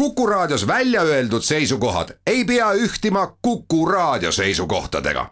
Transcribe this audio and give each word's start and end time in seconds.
Kuku 0.00 0.26
Raadios 0.26 0.66
välja 0.66 1.02
öeldud 1.02 1.42
seisukohad 1.42 2.08
ei 2.26 2.44
pea 2.44 2.72
ühtima 2.72 3.36
Kuku 3.42 3.86
Raadio 3.86 4.32
seisukohtadega. 4.32 5.30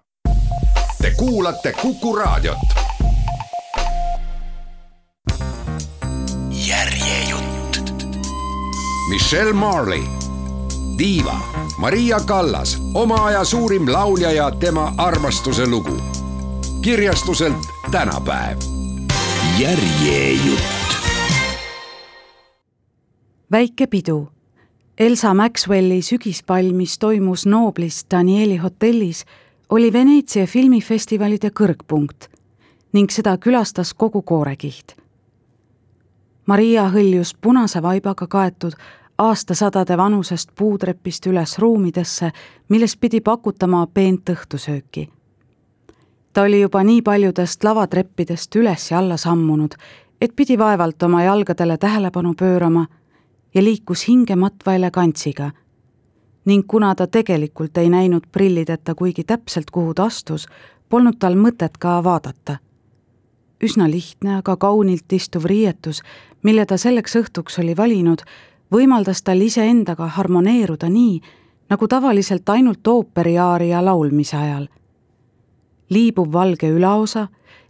Te 1.03 1.11
kuulate 1.17 1.73
Kuku 1.73 2.17
Raadiot. 2.17 2.59
järjejutt. 6.51 7.95
Michelle 9.09 9.53
Marley, 9.53 10.03
diiva, 10.99 11.41
Maria 11.79 12.21
Kallas, 12.21 12.79
oma 12.95 13.25
aja 13.27 13.45
suurim 13.45 13.93
laulja 13.93 14.33
ja 14.33 14.51
tema 14.51 14.95
armastuse 14.99 15.67
lugu. 15.67 16.03
kirjastuselt 16.83 17.67
tänapäev. 17.91 18.59
järjejutt. 19.59 20.63
väike 23.51 23.87
pidu 23.87 24.38
Elsa 24.99 25.35
Maxwelli 25.35 26.03
sügispall, 26.03 26.73
mis 26.73 26.99
toimus 26.99 27.47
Noblis 27.47 28.07
Danieli 28.11 28.57
hotellis, 28.57 29.25
oli 29.71 29.93
Veneetsia 29.93 30.47
filmifestivalide 30.47 31.53
kõrgpunkt 31.55 32.27
ning 32.93 33.13
seda 33.15 33.37
külastas 33.39 33.93
kogu 33.95 34.25
koorekiht. 34.27 34.97
Maria 36.47 36.89
hõljus 36.91 37.31
punase 37.41 37.83
vaibaga 37.83 38.27
kaetud 38.27 38.75
aastasadade 39.19 39.97
vanusest 39.97 40.51
puutrepist 40.59 41.31
üles 41.31 41.59
ruumidesse, 41.59 42.33
milles 42.69 42.97
pidi 42.97 43.21
pakutama 43.21 43.87
peent 43.87 44.31
õhtusööki. 44.35 45.09
ta 46.33 46.43
oli 46.43 46.61
juba 46.61 46.83
nii 46.83 47.03
paljudest 47.03 47.65
lavatreppidest 47.65 48.57
üles 48.57 48.91
ja 48.91 48.99
alla 48.99 49.17
sammunud, 49.17 49.75
et 50.21 50.37
pidi 50.37 50.59
vaevalt 50.59 51.03
oma 51.03 51.23
jalgadele 51.23 51.79
tähelepanu 51.79 52.35
pöörama 52.35 52.87
ja 53.59 53.65
liikus 53.65 54.09
hingematva 54.09 54.75
elegantsiga. 54.75 55.51
ning 56.45 56.65
kuna 56.67 56.95
ta 56.95 57.07
tegelikult 57.07 57.79
ei 57.79 57.89
näinud 57.89 58.23
prillideta 58.33 58.95
kuigi 58.95 59.25
täpselt, 59.25 59.71
kuhu 59.71 59.95
ta 59.95 60.05
astus, 60.05 60.47
polnud 60.89 61.19
tal 61.19 61.35
mõtet 61.35 61.79
ka 61.79 62.05
vaadata. 62.05 62.57
üsna 63.65 63.91
lihtne, 63.91 64.37
aga 64.37 64.57
kaunilt 64.57 65.13
istuv 65.13 65.45
riietus, 65.45 66.03
mille 66.43 66.67
ta 66.67 66.77
selleks 66.77 67.17
õhtuks 67.17 67.59
oli 67.59 67.77
valinud, 67.77 68.23
võimaldas 68.73 69.23
tal 69.23 69.41
iseendaga 69.41 70.07
harmoneeruda 70.07 70.89
nii, 70.89 71.21
nagu 71.71 71.89
tavaliselt 71.89 72.49
ainult 72.49 72.87
ooperiaaria 72.87 73.85
laulmise 73.85 74.37
ajal. 74.37 74.69
liibuv 75.91 76.33
valge 76.33 76.71
ülaosa 76.71 77.29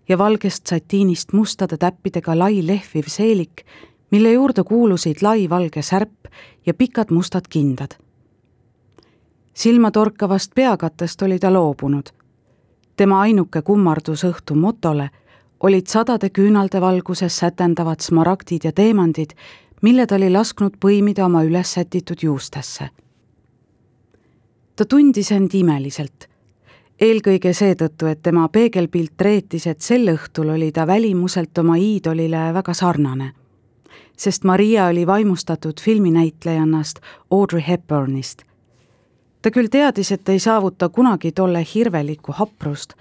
ja 0.09 0.19
valgest 0.19 0.67
satiinist 0.67 1.33
mustade 1.33 1.77
täppidega 1.77 2.39
lai 2.39 2.67
lehviv 2.67 3.05
seelik 3.07 3.65
mille 4.11 4.33
juurde 4.33 4.63
kuulusid 4.65 5.17
lai 5.23 5.49
valge 5.51 5.83
särp 5.83 6.29
ja 6.67 6.75
pikad 6.75 7.07
mustad 7.11 7.43
kindad. 7.49 7.91
silmatorkavast 9.55 10.55
peakattest 10.55 11.23
oli 11.23 11.39
ta 11.39 11.53
loobunud. 11.53 12.07
tema 12.97 13.21
ainuke 13.21 13.63
kummardus 13.63 14.25
õhtu 14.25 14.55
motole 14.55 15.11
olid 15.61 15.87
sadade 15.87 16.31
küünalde 16.31 16.81
valguses 16.81 17.39
sätendavad 17.39 18.01
smaragdid 18.01 18.65
ja 18.65 18.73
teemandid, 18.73 19.31
mille 19.83 20.07
ta 20.07 20.15
oli 20.15 20.31
lasknud 20.31 20.77
põimida 20.85 21.25
oma 21.25 21.43
üles 21.43 21.75
sätitud 21.75 22.17
juustesse. 22.23 22.89
ta 24.77 24.85
tundis 24.85 25.33
end 25.33 25.55
imeliselt 25.55 26.29
eelkõige 27.01 27.53
seetõttu, 27.53 28.07
et 28.07 28.23
tema 28.23 28.49
peegelpilt 28.49 29.21
reetis, 29.21 29.67
et 29.67 29.81
sel 29.81 30.09
õhtul 30.09 30.49
oli 30.51 30.73
ta 30.73 30.87
välimuselt 30.87 31.59
oma 31.59 31.77
iidolile 31.77 32.53
väga 32.55 32.75
sarnane 32.75 33.33
sest 34.19 34.45
Maria 34.45 34.87
oli 34.87 35.07
vaimustatud 35.07 35.73
filminäitlejannast 35.81 36.99
Audrey 37.31 37.63
Hepburnist. 37.69 38.43
ta 39.43 39.51
küll 39.51 39.69
teadis, 39.71 40.13
et 40.13 40.29
ei 40.29 40.39
saavuta 40.39 40.89
kunagi 40.89 41.33
tolle 41.33 41.67
hirvelikku 41.75 42.33
haprust, 42.33 42.93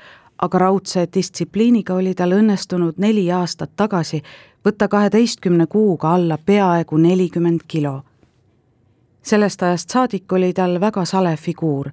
aga 0.41 0.59
raudse 0.59 1.07
distsipliiniga 1.13 1.93
oli 1.93 2.13
tal 2.13 2.31
õnnestunud 2.31 2.93
neli 2.97 3.31
aastat 3.31 3.71
tagasi 3.75 4.21
võtta 4.65 4.87
kaheteistkümne 4.87 5.65
kuuga 5.65 6.13
alla 6.13 6.37
peaaegu 6.37 6.97
nelikümmend 6.97 7.59
kilo. 7.67 8.01
sellest 9.21 9.63
ajast 9.63 9.89
saadik 9.89 10.31
oli 10.31 10.53
tal 10.53 10.79
väga 10.79 11.05
sale 11.05 11.35
figuur. 11.37 11.91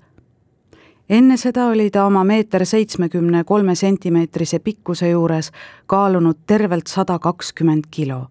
enne 1.08 1.36
seda 1.36 1.66
oli 1.66 1.90
ta 1.90 2.04
oma 2.04 2.24
meeter 2.24 2.66
seitsmekümne 2.66 3.44
kolme 3.44 3.74
sentimeetrise 3.74 4.58
pikkuse 4.58 5.08
juures 5.08 5.50
kaalunud 5.86 6.36
tervelt 6.46 6.86
sada 6.86 7.18
kakskümmend 7.18 7.84
kilo 7.90 8.28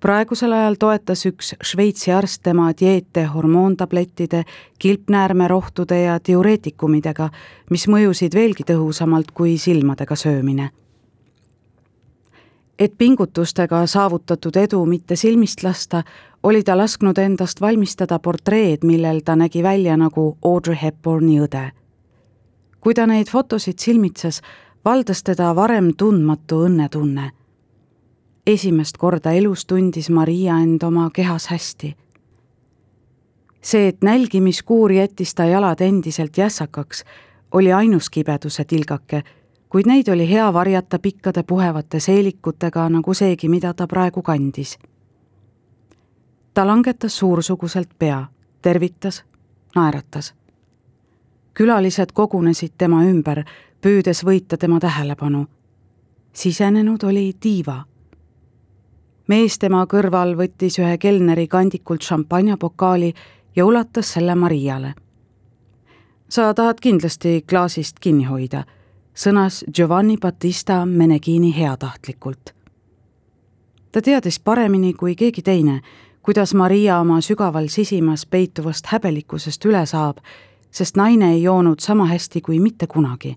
praegusel 0.00 0.52
ajal 0.52 0.76
toetas 0.80 1.26
üks 1.28 1.54
Šveitsi 1.64 2.12
arst 2.12 2.42
tema 2.42 2.70
dieete 2.80 3.24
hormoontablettide, 3.24 4.44
kilpnäärmerohtude 4.78 6.00
ja 6.02 6.18
diureetikumidega, 6.26 7.28
mis 7.70 7.86
mõjusid 7.88 8.34
veelgi 8.34 8.64
tõhusamalt 8.72 9.32
kui 9.34 9.58
silmadega 9.58 10.16
söömine. 10.16 10.70
et 12.80 12.94
pingutustega 12.98 13.86
saavutatud 13.86 14.56
edu 14.56 14.86
mitte 14.86 15.16
silmist 15.16 15.62
lasta, 15.62 16.02
oli 16.42 16.62
ta 16.62 16.76
lasknud 16.78 17.18
endast 17.18 17.60
valmistada 17.60 18.18
portreed, 18.18 18.84
millel 18.84 19.20
ta 19.20 19.36
nägi 19.36 19.62
välja 19.62 19.96
nagu 19.96 20.38
Audrey 20.44 20.78
Hepburni 20.82 21.40
õde. 21.40 21.70
kui 22.80 22.94
ta 22.94 23.06
neid 23.06 23.28
fotosid 23.28 23.78
silmitses, 23.78 24.40
valdas 24.84 25.22
teda 25.22 25.54
varem 25.54 25.92
tundmatu 25.96 26.64
õnnetunne 26.64 27.30
esimest 28.52 28.96
korda 28.98 29.32
elus 29.32 29.66
tundis 29.66 30.10
Maria 30.10 30.58
end 30.58 30.82
oma 30.82 31.10
kehas 31.14 31.46
hästi. 31.46 31.96
see, 33.62 33.88
et 33.88 34.02
nälgimiskuur 34.02 34.92
jättis 34.92 35.34
ta 35.34 35.44
jalad 35.44 35.80
endiselt 35.80 36.38
jässakaks, 36.38 37.04
oli 37.52 37.72
ainus 37.72 38.10
kibeduse 38.10 38.64
tilgake, 38.64 39.22
kuid 39.68 39.86
neid 39.86 40.08
oli 40.08 40.30
hea 40.30 40.52
varjata 40.52 40.98
pikkade 40.98 41.42
puhevate 41.42 42.00
seelikutega, 42.00 42.88
nagu 42.88 43.14
seegi, 43.14 43.48
mida 43.48 43.74
ta 43.74 43.86
praegu 43.86 44.22
kandis. 44.22 44.78
ta 46.54 46.66
langetas 46.66 47.18
suursuguselt 47.18 47.90
pea, 47.98 48.26
tervitas, 48.62 49.24
naeratas. 49.76 50.34
külalised 51.54 52.12
kogunesid 52.12 52.72
tema 52.78 53.04
ümber, 53.04 53.44
püüdes 53.80 54.24
võita 54.24 54.56
tema 54.56 54.80
tähelepanu. 54.80 55.46
sisenenud 56.32 57.02
oli 57.02 57.32
diiva 57.42 57.84
mees 59.30 59.60
tema 59.62 59.84
kõrval 59.86 60.34
võttis 60.38 60.80
ühe 60.82 60.96
kelneri 60.98 61.46
kandikult 61.48 62.02
šampanjapokaali 62.02 63.12
ja 63.56 63.66
ulatas 63.66 64.12
selle 64.16 64.34
Mariale. 64.34 64.94
sa 66.28 66.54
tahad 66.54 66.80
kindlasti 66.80 67.44
klaasist 67.50 67.98
kinni 68.00 68.24
hoida, 68.24 68.64
sõnas 69.14 69.64
Giovanni 69.74 70.16
Battista 70.16 70.86
Menegini 70.86 71.52
heatahtlikult. 71.56 72.54
ta 73.92 74.02
teadis 74.02 74.40
paremini 74.40 74.94
kui 74.94 75.14
keegi 75.14 75.42
teine, 75.42 75.80
kuidas 76.22 76.54
Maria 76.54 76.98
oma 77.00 77.20
sügaval 77.20 77.68
sisimas 77.68 78.26
peituvast 78.26 78.86
häbelikkusest 78.86 79.64
üle 79.64 79.86
saab, 79.86 80.16
sest 80.70 80.96
naine 80.96 81.32
ei 81.32 81.42
joonud 81.42 81.78
sama 81.78 82.06
hästi 82.06 82.40
kui 82.40 82.60
mitte 82.60 82.86
kunagi. 82.86 83.36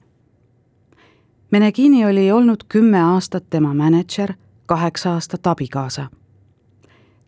Menegini 1.52 2.06
oli 2.06 2.32
olnud 2.32 2.64
kümme 2.70 3.02
aastat 3.02 3.44
tema 3.50 3.74
mänedžer 3.74 4.34
kaheksa 4.66 5.14
aastat 5.14 5.48
abikaasa. 5.48 6.08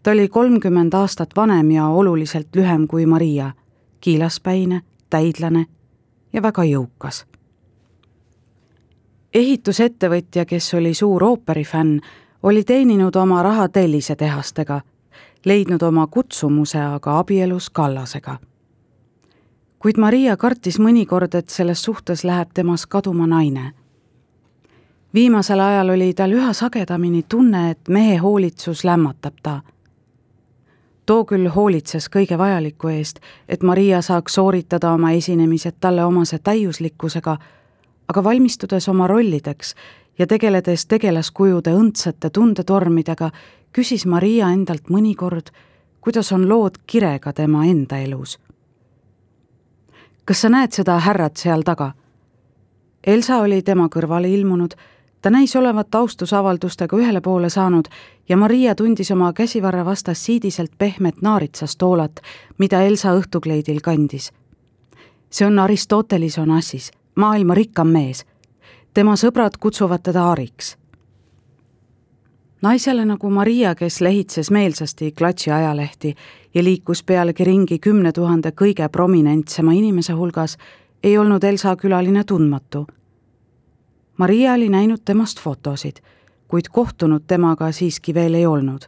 ta 0.03 0.12
oli 0.12 0.28
kolmkümmend 0.28 0.94
aastat 0.94 1.29
vanem 1.35 1.72
ja 1.72 1.88
oluliselt 1.88 2.47
lühem 2.56 2.88
kui 2.88 3.06
Maria, 3.06 3.51
kiilaspäine, 4.00 4.81
täidlane 5.09 5.66
ja 6.34 6.41
väga 6.41 6.63
jõukas. 6.63 7.25
ehitusettevõtja, 9.34 10.45
kes 10.45 10.74
oli 10.74 10.94
suur 10.94 11.24
ooperifänn, 11.24 12.00
oli 12.44 12.63
teeninud 12.63 13.16
oma 13.16 13.44
raha 13.44 13.69
tellisetehastega, 13.69 14.81
leidnud 15.45 15.81
oma 15.81 16.07
kutsumuse 16.07 16.79
aga 16.79 17.19
abielus 17.19 17.69
Kallasega. 17.69 18.38
kuid 19.80 19.98
Maria 19.98 20.38
kartis 20.38 20.80
mõnikord, 20.80 21.36
et 21.36 21.50
selles 21.50 21.83
suhtes 21.83 22.24
läheb 22.24 22.50
temas 22.54 22.86
kaduma 22.86 23.27
naine 23.27 23.74
viimasel 25.15 25.59
ajal 25.59 25.89
oli 25.89 26.13
tal 26.13 26.31
üha 26.31 26.53
sagedamini 26.53 27.23
tunne, 27.29 27.69
et 27.71 27.88
mehe 27.89 28.17
hoolitsus 28.17 28.83
lämmatab 28.83 29.33
ta. 29.44 29.62
too 31.06 31.25
küll 31.25 31.47
hoolitses 31.56 32.09
kõige 32.09 32.38
vajaliku 32.38 32.88
eest, 32.88 33.19
et 33.47 33.63
Maria 33.63 34.01
saaks 34.01 34.33
sooritada 34.33 34.91
oma 34.91 35.12
esinemised 35.12 35.75
talle 35.79 36.06
omase 36.06 36.39
täiuslikkusega, 36.39 37.38
aga 38.07 38.23
valmistudes 38.23 38.89
oma 38.89 39.07
rollideks 39.07 39.75
ja 40.19 40.27
tegeledes 40.27 40.85
tegelaskujude 40.85 41.71
õndsate 41.71 42.29
tundetormidega, 42.29 43.29
küsis 43.71 44.06
Maria 44.06 44.50
endalt 44.50 44.89
mõnikord, 44.89 45.53
kuidas 46.01 46.31
on 46.31 46.50
lood 46.50 46.81
kirega 46.88 47.33
tema 47.33 47.65
enda 47.65 47.97
elus. 47.97 48.39
kas 50.25 50.41
sa 50.41 50.50
näed 50.50 50.71
seda 50.71 51.00
härrat 51.00 51.38
seal 51.38 51.61
taga? 51.61 51.91
Elsa 53.07 53.38
oli 53.38 53.61
tema 53.61 53.88
kõrvale 53.88 54.29
ilmunud 54.33 54.73
ta 55.25 55.30
näis 55.33 55.56
olevat 55.56 55.95
austusavaldustega 55.95 56.98
ühele 56.98 57.22
poole 57.22 57.50
saanud 57.50 57.86
ja 58.30 58.38
Maria 58.38 58.75
tundis 58.75 59.10
oma 59.12 59.33
käsivarre 59.33 59.86
vastas 59.86 60.25
siidiselt 60.25 60.72
pehmet 60.77 61.22
naaritsastoolat, 61.22 62.19
mida 62.57 62.81
Elsa 62.81 63.16
õhtukleidil 63.18 63.80
kandis. 63.81 64.31
see 65.30 65.48
on 65.48 65.60
Aristotelis 65.60 66.38
Onassis, 66.38 66.92
maailma 67.16 67.54
rikkam 67.54 67.88
mees. 67.88 68.25
tema 68.94 69.16
sõbrad 69.16 69.57
kutsuvad 69.60 70.04
teda 70.04 70.31
Ariks 70.31 70.77
naisele 72.62 73.06
nagu 73.06 73.30
Maria, 73.30 73.75
kes 73.75 74.01
lehitses 74.01 74.51
meelsasti 74.51 75.12
klatši 75.12 75.51
ajalehti 75.51 76.16
ja 76.54 76.63
liikus 76.63 77.04
pealegi 77.04 77.44
ringi 77.44 77.80
kümne 77.80 78.12
tuhande 78.12 78.51
kõige 78.51 78.89
prominentsema 78.89 79.74
inimese 79.74 80.13
hulgas, 80.13 80.57
ei 81.04 81.18
olnud 81.18 81.44
Elsa 81.44 81.75
külaline 81.75 82.24
tundmatu. 82.24 82.88
Maria 84.17 84.53
oli 84.53 84.69
näinud 84.69 85.01
temast 85.06 85.39
fotosid, 85.39 85.97
kuid 86.47 86.69
kohtunud 86.71 87.23
temaga 87.27 87.71
siiski 87.71 88.13
veel 88.13 88.33
ei 88.33 88.45
olnud. 88.45 88.85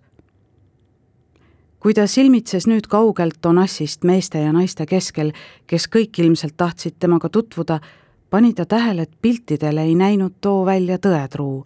kui 1.80 1.94
ta 1.94 2.08
silmitses 2.08 2.66
nüüd 2.68 2.88
kaugelt 2.90 3.38
Donassist 3.44 4.04
meeste 4.04 4.40
ja 4.42 4.52
naiste 4.54 4.86
keskel, 4.86 5.32
kes 5.68 5.88
kõik 5.88 6.20
ilmselt 6.20 6.58
tahtsid 6.58 6.96
temaga 7.00 7.30
tutvuda, 7.30 7.80
pani 8.30 8.54
ta 8.54 8.66
tähele, 8.66 9.02
et 9.02 9.12
piltidel 9.22 9.78
ei 9.78 9.96
näinud 9.96 10.34
too 10.42 10.66
välja 10.66 10.98
tõetruu 10.98 11.66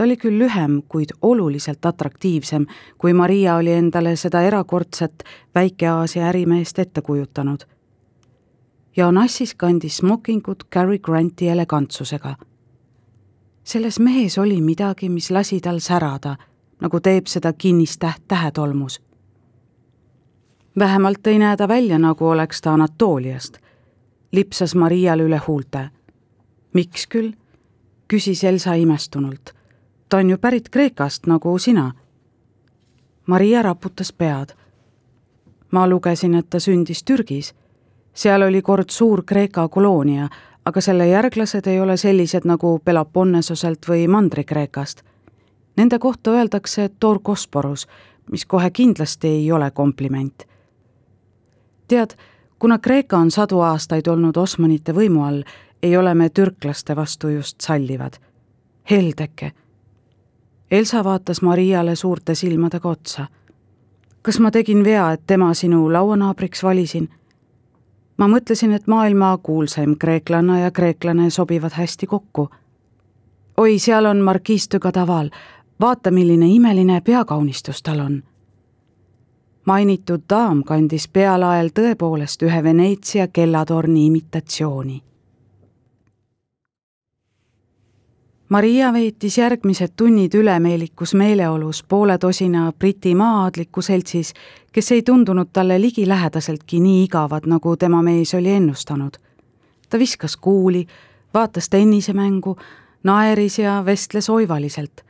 ta 0.00 0.04
oli 0.04 0.16
küll 0.16 0.38
lühem, 0.38 0.78
kuid 0.88 1.10
oluliselt 1.22 1.86
atraktiivsem, 1.86 2.64
kui 2.98 3.12
Maria 3.12 3.56
oli 3.60 3.72
endale 3.76 4.14
seda 4.16 4.40
erakordset 4.42 5.24
Väike-Aasia 5.54 6.24
ärimeest 6.28 6.78
ette 6.78 7.02
kujutanud. 7.02 7.60
ja 8.96 9.08
Onassis 9.08 9.54
kandis 9.54 9.96
smokingut 9.96 10.64
Cary 10.72 10.98
Granti 10.98 11.48
elegantsusega. 11.48 12.36
Selles 13.64 14.00
mehes 14.00 14.38
oli 14.38 14.60
midagi, 14.60 15.08
mis 15.08 15.30
lasi 15.30 15.60
tal 15.60 15.78
särada, 15.78 16.36
nagu 16.80 17.00
teeb 17.00 17.26
seda 17.26 17.52
kinnistäht 17.52 18.22
tähetolmus. 18.28 19.00
vähemalt 20.78 21.26
ei 21.26 21.38
näe 21.38 21.56
ta 21.56 21.68
välja, 21.68 21.98
nagu 21.98 22.26
oleks 22.26 22.60
ta 22.60 22.72
Anatooliast, 22.72 23.58
lipsas 24.32 24.74
Mariale 24.74 25.22
üle 25.22 25.40
huulte. 25.46 25.90
miks 26.72 27.06
küll? 27.06 27.32
küsis 28.08 28.44
Elsa 28.44 28.74
imestunult 28.74 29.60
ta 30.10 30.16
on 30.16 30.30
ju 30.30 30.38
pärit 30.38 30.68
Kreekast, 30.68 31.26
nagu 31.26 31.58
sina. 31.58 31.92
Maria 33.26 33.62
raputas 33.62 34.12
pead. 34.12 34.48
ma 35.70 35.88
lugesin, 35.88 36.34
et 36.34 36.50
ta 36.50 36.58
sündis 36.58 37.04
Türgis. 37.04 37.54
seal 38.14 38.42
oli 38.42 38.62
kord 38.62 38.90
suur 38.90 39.22
Kreeka 39.22 39.68
koloonia, 39.68 40.28
aga 40.64 40.80
selle 40.80 41.08
järglased 41.08 41.66
ei 41.66 41.80
ole 41.80 41.96
sellised 41.96 42.44
nagu 42.44 42.78
Peloponnesoselt 42.84 43.88
või 43.88 44.08
Mandri-Kreekast. 44.08 45.02
Nende 45.76 45.98
kohta 45.98 46.30
öeldakse 46.30 46.90
Torkosporus, 47.00 47.86
mis 48.30 48.46
kohe 48.46 48.70
kindlasti 48.70 49.28
ei 49.28 49.52
ole 49.52 49.70
kompliment. 49.70 50.46
tead, 51.88 52.10
kuna 52.58 52.78
Kreeka 52.78 53.18
on 53.18 53.30
sadu 53.30 53.60
aastaid 53.60 54.06
olnud 54.06 54.36
Osmanite 54.36 54.92
võimu 54.92 55.24
all, 55.24 55.42
ei 55.82 55.96
ole 55.96 56.14
me 56.14 56.28
türklaste 56.28 56.96
vastu 56.96 57.28
just 57.28 57.60
sallivad. 57.60 58.12
heldeke 58.90 59.52
Elsa 60.70 61.04
vaatas 61.04 61.42
Mariale 61.42 61.96
suurte 61.96 62.34
silmadega 62.34 62.88
otsa. 62.88 63.26
kas 64.22 64.40
ma 64.40 64.50
tegin 64.50 64.84
vea, 64.84 65.12
et 65.12 65.22
tema 65.26 65.54
sinu 65.54 65.92
lauanaabriks 65.92 66.62
valisin? 66.62 67.08
Ma 68.20 68.28
mõtlesin, 68.28 68.72
et 68.76 68.86
maailma 68.86 69.38
kuulsaim 69.42 69.96
kreeklanna 69.98 70.58
ja 70.60 70.70
kreeklane 70.70 71.30
sobivad 71.30 71.72
hästi 71.72 72.06
kokku. 72.06 72.50
oi, 73.56 73.78
seal 73.78 74.04
on 74.04 74.20
markiis 74.20 74.68
de 74.72 74.78
Gadaval, 74.78 75.30
vaata, 75.80 76.10
milline 76.10 76.46
imeline 76.46 77.00
peakaunistus 77.00 77.82
tal 77.82 78.00
on. 78.00 78.22
mainitud 79.66 80.22
daam 80.30 80.64
kandis 80.64 81.08
pealael 81.08 81.70
tõepoolest 81.74 82.42
ühe 82.42 82.62
Veneetsia 82.62 83.28
kellatorni 83.28 84.06
imitatsiooni 84.06 85.09
Maria 88.50 88.88
veetis 88.92 89.36
järgmised 89.38 89.92
tunnid 89.96 90.34
ülemeelikus 90.34 91.12
meeleolus 91.14 91.84
poole 91.88 92.16
tosina 92.18 92.72
Briti 92.78 93.12
maa-aadliku 93.14 93.82
seltsis, 93.82 94.32
kes 94.72 94.92
ei 94.92 95.02
tundunud 95.02 95.52
talle 95.52 95.76
ligilähedaseltki 95.80 96.80
nii 96.82 97.04
igavad, 97.04 97.46
nagu 97.46 97.76
tema 97.76 98.02
mees 98.02 98.34
oli 98.34 98.50
ennustanud. 98.50 99.12
ta 99.90 99.98
viskas 99.98 100.36
kuuli, 100.36 100.86
vaatas 101.34 101.68
tennisemängu, 101.68 102.56
naeris 103.02 103.58
ja 103.58 103.82
vestles 103.86 104.30
oivaliselt. 104.30 105.04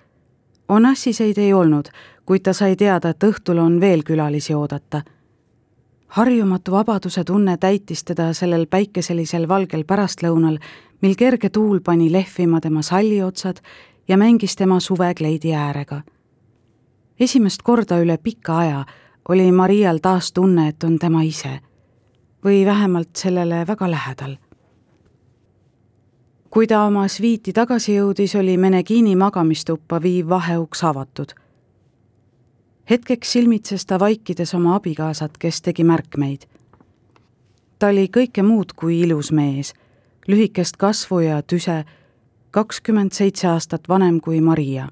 Onassiseid 0.69 1.38
ei 1.38 1.52
olnud, 1.52 1.88
kuid 2.26 2.42
ta 2.42 2.52
sai 2.52 2.76
teada, 2.76 3.08
et 3.08 3.25
õhtul 3.25 3.58
on 3.58 3.81
veel 3.81 4.02
külalisi 4.02 4.54
oodata 4.54 5.02
harjumatu 6.10 6.72
vabaduse 6.72 7.25
tunne 7.25 7.56
täitis 7.56 8.04
teda 8.04 8.32
sellel 8.34 8.66
päikeselisel 8.66 9.48
valgel 9.48 9.84
pärastlõunal, 9.84 10.58
mil 11.02 11.14
kerge 11.17 11.50
tuul 11.50 11.81
pani 11.81 12.12
lehvima 12.12 12.61
tema 12.61 12.82
salliotsad 12.82 13.56
ja 14.08 14.17
mängis 14.17 14.56
tema 14.56 14.81
suvekleidi 14.81 15.55
äärega. 15.55 16.02
esimest 17.20 17.62
korda 17.62 17.99
üle 17.99 18.19
pika 18.19 18.58
aja 18.58 18.85
oli 19.29 19.52
Marial 19.52 19.99
taas 19.99 20.32
tunne, 20.32 20.69
et 20.69 20.85
on 20.85 20.99
tema 20.99 21.23
ise 21.23 21.61
või 22.44 22.67
vähemalt 22.67 23.17
sellele 23.17 23.67
väga 23.67 23.91
lähedal. 23.91 24.37
kui 26.50 26.67
ta 26.67 26.85
oma 26.85 27.08
sviiti 27.08 27.52
tagasi 27.52 27.97
jõudis, 27.97 28.35
oli 28.38 28.56
Menegiini 28.56 29.17
magamistuppa 29.17 30.02
viiv 30.02 30.29
vaheuks 30.29 30.85
avatud. 30.85 31.32
hetkeks 32.91 33.32
silmitses 33.32 33.87
ta 33.87 33.99
vaikides 33.99 34.55
oma 34.55 34.75
abikaasat, 34.75 35.38
kes 35.38 35.62
tegi 35.62 35.85
märkmeid. 35.85 36.47
ta 37.79 37.87
oli 37.87 38.08
kõike 38.17 38.43
muud 38.43 38.73
kui 38.76 39.00
ilus 39.00 39.32
mees 39.32 39.75
lühikest 40.28 40.76
kasvu 40.76 41.20
ja 41.20 41.43
tüse, 41.43 41.84
kakskümmend 42.50 43.12
seitse 43.12 43.49
aastat 43.49 43.88
vanem 43.88 44.20
kui 44.20 44.40
Maria. 44.40 44.88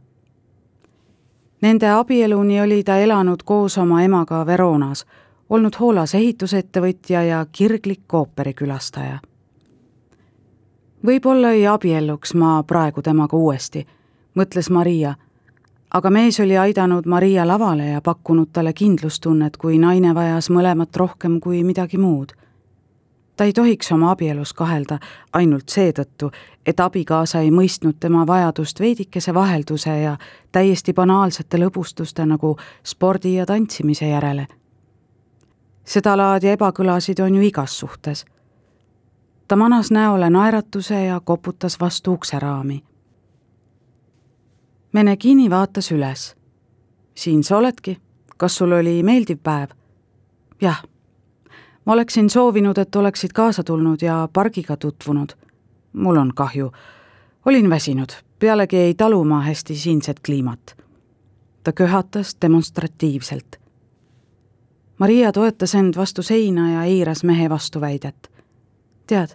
Nende 1.60 1.90
abieluni 1.90 2.60
oli 2.60 2.84
ta 2.84 2.98
elanud 2.98 3.42
koos 3.44 3.78
oma 3.78 4.02
emaga 4.02 4.46
Veronas, 4.46 5.04
olnud 5.50 5.74
hoolas 5.80 6.14
ehitusettevõtja 6.14 7.22
ja 7.22 7.46
kirglik 7.52 8.14
ooperikülastaja. 8.14 9.18
võib-olla 11.06 11.50
ei 11.50 11.66
abielluks 11.66 12.34
ma 12.34 12.62
praegu 12.62 13.02
temaga 13.02 13.36
uuesti, 13.36 13.86
mõtles 14.34 14.70
Maria, 14.70 15.14
aga 15.90 16.10
mees 16.10 16.40
oli 16.40 16.58
aidanud 16.58 17.06
Maria 17.06 17.48
lavale 17.48 17.86
ja 17.86 18.00
pakkunud 18.00 18.48
talle 18.52 18.72
kindlustunnet, 18.72 19.56
kui 19.56 19.78
naine 19.78 20.14
vajas 20.14 20.50
mõlemat 20.50 20.96
rohkem 20.96 21.40
kui 21.40 21.64
midagi 21.64 21.98
muud 21.98 22.32
ta 23.38 23.44
ei 23.44 23.52
tohiks 23.52 23.92
oma 23.92 24.10
abielus 24.10 24.52
kahelda 24.52 24.98
ainult 25.32 25.68
seetõttu, 25.70 26.30
et 26.66 26.80
abikaasa 26.80 27.38
ei 27.40 27.52
mõistnud 27.54 28.00
tema 28.00 28.24
vajadust 28.26 28.80
veidikese 28.80 29.34
vahelduse 29.34 29.94
ja 30.00 30.16
täiesti 30.52 30.92
banaalsete 30.92 31.60
lõbustuste 31.62 32.26
nagu 32.26 32.56
spordi 32.84 33.34
ja 33.34 33.46
tantsimise 33.46 34.08
järele. 34.08 34.46
sedalaadi 35.84 36.48
ebakõlasid 36.48 37.22
on 37.22 37.34
ju 37.34 37.42
igas 37.42 37.78
suhtes. 37.78 38.24
ta 39.48 39.56
manas 39.56 39.90
näole 39.90 40.30
naeratuse 40.30 41.04
ja 41.04 41.20
koputas 41.20 41.80
vastu 41.80 42.12
ukseraami. 42.12 42.84
Menegini 44.92 45.50
vaatas 45.50 45.92
üles. 45.92 46.36
siin 47.14 47.44
sa 47.44 47.56
oledki, 47.56 48.00
kas 48.36 48.56
sul 48.56 48.72
oli 48.72 49.02
meeldiv 49.02 49.38
päev? 49.42 49.68
jah 50.60 50.82
ma 51.88 51.94
oleksin 51.94 52.30
soovinud, 52.30 52.78
et 52.78 52.96
oleksid 52.96 53.30
kaasa 53.34 53.64
tulnud 53.64 54.02
ja 54.02 54.28
pargiga 54.32 54.76
tutvunud. 54.76 55.28
mul 55.92 56.16
on 56.16 56.32
kahju. 56.34 56.72
olin 57.44 57.70
väsinud, 57.70 58.08
pealegi 58.38 58.76
ei 58.76 58.94
talu 58.94 59.24
ma 59.24 59.40
hästi 59.40 59.76
siinset 59.76 60.20
kliimat. 60.20 60.76
ta 61.64 61.72
köhatas 61.72 62.36
demonstratiivselt. 62.42 63.56
Maria 64.98 65.32
toetas 65.32 65.74
end 65.74 65.96
vastu 65.96 66.22
seina 66.22 66.72
ja 66.72 66.84
eiras 66.84 67.24
mehe 67.24 67.48
vastuväidet. 67.48 68.30
tead, 69.06 69.28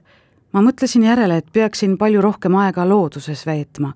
ma 0.52 0.62
mõtlesin 0.62 1.04
järele, 1.04 1.38
et 1.38 1.54
peaksin 1.54 1.98
palju 1.98 2.22
rohkem 2.22 2.56
aega 2.56 2.90
looduses 2.90 3.46
veetma. 3.46 3.94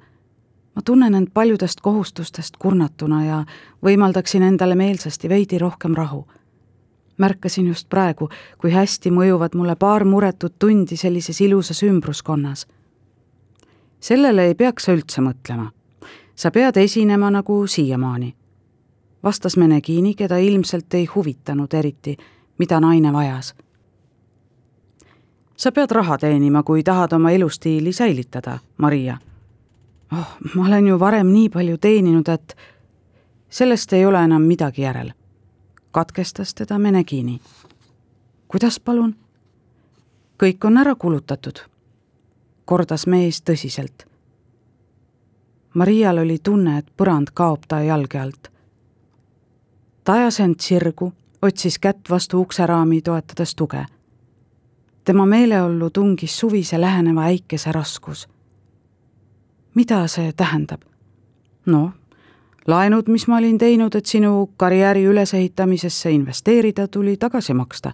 ma 0.75 0.81
tunnen 0.85 1.15
end 1.15 1.27
paljudest 1.33 1.81
kohustustest 1.81 2.57
kurnatuna 2.57 3.25
ja 3.25 3.45
võimaldaksin 3.85 4.41
endale 4.41 4.75
meelsasti 4.75 5.29
veidi 5.29 5.57
rohkem 5.57 5.93
rahu 5.93 6.27
märkasin 7.17 7.67
just 7.67 7.89
praegu, 7.89 8.29
kui 8.57 8.71
hästi 8.71 9.11
mõjuvad 9.11 9.55
mulle 9.55 9.75
paar 9.75 10.05
muretut 10.05 10.59
tundi 10.59 10.97
sellises 10.97 11.41
ilusas 11.41 11.83
ümbruskonnas. 11.83 12.67
sellele 13.99 14.45
ei 14.45 14.55
peaks 14.55 14.83
sa 14.83 14.91
üldse 14.91 15.21
mõtlema. 15.21 15.71
sa 16.35 16.51
pead 16.51 16.77
esinema 16.77 17.31
nagu 17.31 17.67
siiamaani. 17.67 18.35
vastas 19.23 19.57
Menegiini, 19.57 20.13
keda 20.13 20.37
ilmselt 20.37 20.93
ei 20.93 21.05
huvitanud 21.05 21.73
eriti, 21.73 22.17
mida 22.57 22.79
naine 22.79 23.13
vajas. 23.13 23.55
sa 25.57 25.71
pead 25.71 25.91
raha 25.91 26.17
teenima, 26.17 26.63
kui 26.63 26.83
tahad 26.83 27.13
oma 27.13 27.31
elustiili 27.31 27.93
säilitada, 27.93 28.59
Maria. 28.77 29.17
oh, 30.11 30.37
ma 30.55 30.67
olen 30.67 30.87
ju 30.87 30.99
varem 30.99 31.27
nii 31.27 31.49
palju 31.49 31.77
teeninud, 31.77 32.27
et 32.29 32.57
sellest 33.49 33.93
ei 33.93 34.05
ole 34.05 34.23
enam 34.23 34.41
midagi 34.41 34.81
järel. 34.81 35.11
Katkestas 35.97 36.53
teda 36.53 36.79
Menegini. 36.79 37.41
kuidas 38.47 38.79
palun? 38.79 39.15
kõik 40.43 40.65
on 40.65 40.77
ära 40.77 40.93
kulutatud, 40.95 41.59
kordas 42.65 43.07
mees 43.07 43.41
tõsiselt. 43.41 44.05
Marial 45.73 46.17
oli 46.17 46.37
tunne, 46.43 46.77
et 46.77 46.91
põrand 46.97 47.33
kaob 47.33 47.65
ta 47.67 47.81
jalge 47.81 48.19
alt. 48.19 48.51
ta 50.03 50.13
ajas 50.13 50.39
end 50.39 50.59
sirgu, 50.59 51.13
otsis 51.41 51.79
kätt 51.79 52.09
vastu 52.09 52.41
ukseraami, 52.41 53.01
toetades 53.01 53.55
tuge. 53.55 53.85
tema 55.03 55.25
meeleollu 55.25 55.89
tungis 55.89 56.39
suvise 56.39 56.81
läheneva 56.81 57.23
äikese 57.23 57.71
raskus. 57.71 58.27
mida 59.73 60.07
see 60.07 60.33
tähendab? 60.33 60.81
noh, 61.65 61.93
laenud, 62.67 63.07
mis 63.07 63.27
ma 63.27 63.37
olin 63.37 63.57
teinud, 63.57 63.95
et 63.95 64.05
sinu 64.05 64.49
karjääri 64.57 65.03
ülesehitamisesse 65.03 66.11
investeerida, 66.11 66.87
tuli 66.87 67.17
tagasi 67.17 67.53
maksta 67.53 67.91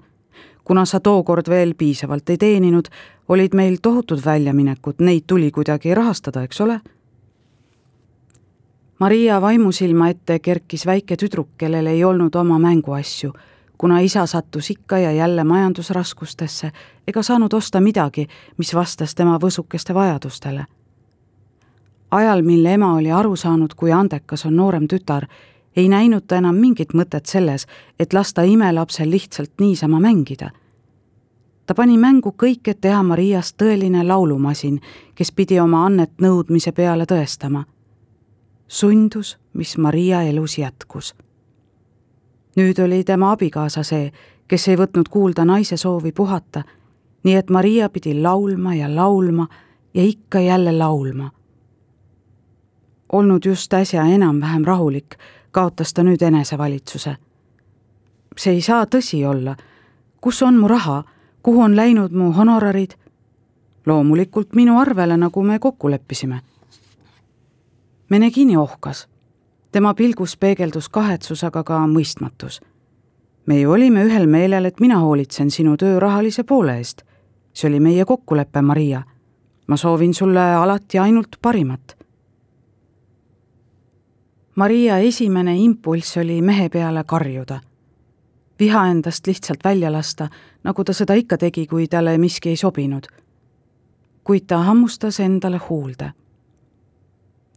kuna 0.64 0.86
sa 0.86 1.00
tookord 1.00 1.50
veel 1.50 1.74
piisavalt 1.78 2.30
ei 2.30 2.38
teeninud, 2.38 2.86
olid 3.28 3.56
meil 3.56 3.78
tohutud 3.82 4.22
väljaminekud, 4.26 5.00
neid 5.00 5.24
tuli 5.28 5.52
kuidagi 5.52 5.96
rahastada, 5.96 6.44
eks 6.44 6.62
ole? 6.62 6.80
Maria 9.00 9.42
vaimusilma 9.42 10.10
ette 10.10 10.40
kerkis 10.40 10.86
väike 10.86 11.18
tüdruk, 11.20 11.50
kellel 11.58 11.88
ei 11.92 12.04
olnud 12.04 12.36
oma 12.36 12.60
mänguasju, 12.60 13.34
kuna 13.78 14.00
isa 14.00 14.26
sattus 14.26 14.70
ikka 14.72 14.98
ja 14.98 15.12
jälle 15.12 15.44
majandusraskustesse 15.44 16.72
ega 17.08 17.24
saanud 17.24 17.54
osta 17.54 17.82
midagi, 17.82 18.28
mis 18.58 18.76
vastas 18.76 19.16
tema 19.16 19.38
võsukeste 19.38 19.94
vajadustele. 19.94 20.66
Ajal, 22.14 22.42
mil 22.42 22.66
ema 22.66 22.94
oli 22.96 23.12
aru 23.12 23.36
saanud, 23.36 23.74
kui 23.76 23.92
andekas 23.92 24.46
on 24.46 24.56
noorem 24.56 24.86
tütar, 24.88 25.26
ei 25.76 25.90
näinud 25.90 26.28
ta 26.28 26.38
enam 26.38 26.56
mingit 26.62 26.94
mõtet 26.94 27.26
selles, 27.26 27.66
et 28.00 28.14
lasta 28.14 28.44
imelapsel 28.46 29.10
lihtsalt 29.10 29.52
niisama 29.60 30.00
mängida. 30.00 30.52
ta 31.66 31.74
pani 31.74 31.98
mängu 31.98 32.36
kõik, 32.44 32.68
et 32.68 32.82
teha 32.82 33.04
Mariast 33.04 33.58
tõeline 33.58 34.04
laulumasin, 34.08 34.80
kes 35.16 35.32
pidi 35.32 35.60
oma 35.60 35.86
annet 35.86 36.12
nõudmise 36.22 36.72
peale 36.72 37.06
tõestama. 37.06 37.64
sundus, 38.68 39.38
mis 39.54 39.78
Maria 39.78 40.22
elus 40.22 40.58
jätkus. 40.58 41.16
nüüd 42.56 42.80
oli 42.80 43.04
tema 43.04 43.32
abikaasa 43.32 43.84
see, 43.84 44.12
kes 44.48 44.68
ei 44.68 44.76
võtnud 44.76 45.10
kuulda 45.10 45.46
naise 45.46 45.78
soovi 45.78 46.12
puhata, 46.12 46.64
nii 47.24 47.36
et 47.36 47.50
Maria 47.50 47.90
pidi 47.90 48.22
laulma 48.22 48.76
ja 48.76 48.96
laulma 48.96 49.48
ja 49.94 50.04
ikka 50.04 50.40
jälle 50.40 50.72
laulma 50.72 51.32
olnud 53.14 53.46
just 53.46 53.74
äsja 53.74 54.04
enam-vähem 54.04 54.66
rahulik, 54.66 55.16
kaotas 55.52 55.94
ta 55.94 56.04
nüüd 56.04 56.22
enesevalitsuse. 56.22 57.16
see 58.38 58.54
ei 58.54 58.62
saa 58.62 58.86
tõsi 58.86 59.26
olla. 59.26 59.56
kus 60.22 60.42
on 60.42 60.58
mu 60.58 60.68
raha, 60.68 61.04
kuhu 61.44 61.62
on 61.62 61.76
läinud 61.76 62.12
mu 62.12 62.32
honorarid? 62.32 62.92
loomulikult 63.86 64.56
minu 64.56 64.80
arvele, 64.80 65.18
nagu 65.18 65.44
me 65.44 65.60
kokku 65.60 65.92
leppisime. 65.92 66.42
Menegini 68.10 68.58
ohkas. 68.58 69.08
tema 69.72 69.94
pilgus 69.94 70.38
peegeldus 70.38 70.90
kahetsus, 70.90 71.44
aga 71.44 71.64
ka 71.64 71.88
mõistmatus. 71.88 72.62
me 73.46 73.60
ju 73.60 73.72
olime 73.72 74.06
ühel 74.06 74.28
meelel, 74.28 74.66
et 74.66 74.80
mina 74.80 75.00
hoolitsen 75.00 75.52
sinu 75.52 75.78
töö 75.78 76.00
rahalise 76.00 76.44
poole 76.44 76.78
eest. 76.78 77.02
see 77.54 77.70
oli 77.70 77.80
meie 77.80 78.06
kokkulepe, 78.06 78.62
Maria. 78.62 79.04
ma 79.68 79.78
soovin 79.78 80.14
sulle 80.14 80.56
alati 80.56 81.00
ainult 81.00 81.36
parimat 81.42 82.03
Maria 84.56 84.98
esimene 84.98 85.56
impulss 85.58 86.18
oli 86.18 86.42
mehe 86.42 86.70
peale 86.70 87.04
karjuda. 87.04 87.60
viha 88.60 88.88
endast 88.88 89.28
lihtsalt 89.28 89.60
välja 89.64 89.92
lasta, 89.92 90.28
nagu 90.64 90.84
ta 90.84 90.94
seda 90.94 91.14
ikka 91.14 91.38
tegi, 91.38 91.68
kui 91.68 91.88
talle 91.88 92.18
miski 92.18 92.50
ei 92.50 92.56
sobinud. 92.56 93.04
kuid 94.24 94.44
ta 94.48 94.58
hammustas 94.58 95.20
endale 95.20 95.58
huulde. 95.58 96.12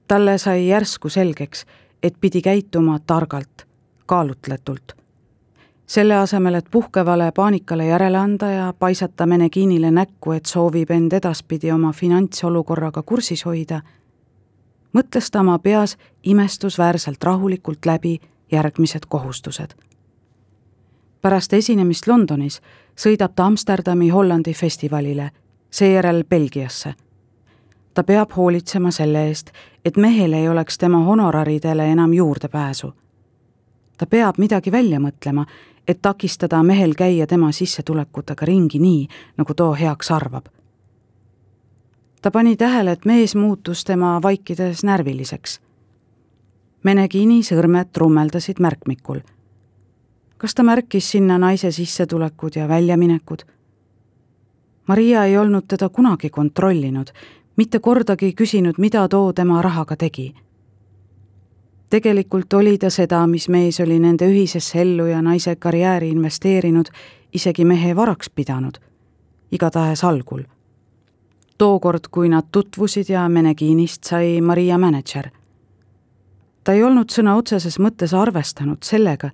talle 0.08 0.38
sai 0.38 0.68
järsku 0.68 1.08
selgeks, 1.08 1.66
et 2.02 2.14
pidi 2.20 2.42
käituma 2.42 2.98
targalt, 3.06 3.66
kaalutletult. 4.06 4.92
selle 5.86 6.14
asemel, 6.14 6.54
et 6.54 6.66
puhkevale 6.70 7.32
paanikale 7.32 7.86
järele 7.86 8.18
anda 8.18 8.50
ja 8.50 8.74
paisata 8.78 9.26
Meneginile 9.26 9.90
näkku, 9.90 10.32
et 10.32 10.46
soovib 10.46 10.90
end 10.90 11.12
edaspidi 11.12 11.72
oma 11.72 11.92
finantsolukorraga 11.92 13.02
kursis 13.02 13.44
hoida 13.44 13.82
mõtles 14.92 15.30
ta 15.30 15.40
oma 15.40 15.58
peas 15.58 15.96
imestusväärselt 16.22 17.24
rahulikult 17.24 17.86
läbi 17.86 18.20
järgmised 18.52 19.06
kohustused. 19.08 19.74
pärast 21.22 21.52
esinemist 21.52 22.06
Londonis 22.06 22.60
sõidab 22.96 23.32
ta 23.34 23.46
Amsterdami 23.46 24.08
Hollandi 24.08 24.54
festivalile, 24.54 25.30
seejärel 25.70 26.24
Belgiasse. 26.24 26.94
ta 27.94 28.04
peab 28.04 28.30
hoolitsema 28.36 28.90
selle 28.90 29.28
eest, 29.28 29.50
et 29.84 29.96
mehel 29.96 30.32
ei 30.32 30.48
oleks 30.48 30.78
tema 30.78 30.98
honoraridele 30.98 31.88
enam 31.92 32.12
juurdepääsu. 32.12 32.92
ta 33.98 34.06
peab 34.06 34.38
midagi 34.38 34.72
välja 34.72 35.00
mõtlema, 35.00 35.46
et 35.88 36.02
takistada 36.02 36.62
mehel 36.62 36.94
käia 36.94 37.26
tema 37.26 37.52
sissetulekutega 37.52 38.46
ringi 38.46 38.78
nii, 38.78 39.08
nagu 39.36 39.54
too 39.54 39.74
heaks 39.74 40.10
arvab 40.10 40.46
ta 42.22 42.30
pani 42.30 42.56
tähele, 42.56 42.92
et 42.92 43.04
mees 43.04 43.34
muutus 43.34 43.84
tema 43.84 44.20
vaikides 44.22 44.84
närviliseks. 44.84 45.60
Menegini 46.82 47.42
sõrmed 47.42 47.92
trummeldasid 47.92 48.60
märkmikul. 48.60 49.20
kas 50.38 50.54
ta 50.54 50.62
märkis 50.62 51.10
sinna 51.10 51.38
naise 51.38 51.72
sissetulekud 51.72 52.56
ja 52.56 52.68
väljaminekud? 52.68 53.42
Maria 54.86 55.24
ei 55.24 55.38
olnud 55.38 55.64
teda 55.68 55.88
kunagi 55.88 56.30
kontrollinud, 56.30 57.06
mitte 57.56 57.78
kordagi 57.78 58.32
küsinud, 58.32 58.74
mida 58.78 59.08
too 59.08 59.32
tema 59.32 59.62
rahaga 59.62 59.96
tegi. 59.96 60.34
tegelikult 61.90 62.52
oli 62.52 62.78
ta 62.78 62.90
seda, 62.90 63.26
mis 63.26 63.48
mees 63.48 63.80
oli 63.80 63.98
nende 63.98 64.26
ühisesse 64.26 64.80
ellu 64.80 65.06
ja 65.06 65.22
naise 65.22 65.56
karjääri 65.56 66.10
investeerinud, 66.10 66.86
isegi 67.32 67.64
mehe 67.64 67.96
varaks 67.96 68.30
pidanud, 68.30 68.78
igatahes 69.52 70.04
algul 70.04 70.42
tookord, 71.58 72.00
kui 72.10 72.28
nad 72.28 72.44
tutvusid 72.52 73.08
ja 73.08 73.28
Meneginist 73.28 74.04
sai 74.04 74.40
Maria 74.40 74.78
mänedžer. 74.78 75.30
ta 76.64 76.72
ei 76.72 76.82
olnud 76.82 77.10
sõna 77.10 77.36
otseses 77.36 77.78
mõttes 77.78 78.14
arvestanud 78.14 78.82
sellega, 78.82 79.30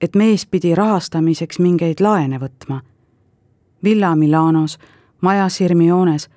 et 0.00 0.14
mees 0.14 0.46
pidi 0.46 0.74
rahastamiseks 0.74 1.58
mingeid 1.58 2.00
laene 2.00 2.38
võtma. 2.38 2.80
villa 3.84 4.16
Milanos, 4.16 4.78
maja 5.20 5.48
Sirmiones, 5.48 6.30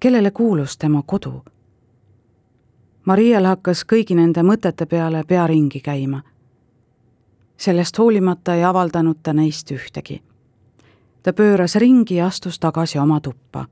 kellele 0.00 0.30
kuulus 0.30 0.78
tema 0.78 1.02
kodu? 1.06 1.44
Marial 3.04 3.44
hakkas 3.44 3.84
kõigi 3.84 4.14
nende 4.14 4.42
mõtete 4.42 4.86
peale 4.86 5.24
pea 5.24 5.46
ringi 5.46 5.80
käima. 5.80 6.22
sellest 7.56 7.98
hoolimata 7.98 8.54
ei 8.54 8.64
avaldanud 8.64 9.16
ta 9.22 9.32
neist 9.32 9.70
ühtegi. 9.70 10.22
ta 11.22 11.32
pööras 11.32 11.74
ringi 11.74 12.14
ja 12.14 12.26
astus 12.26 12.58
tagasi 12.58 12.98
oma 12.98 13.20
tuppa 13.20 13.66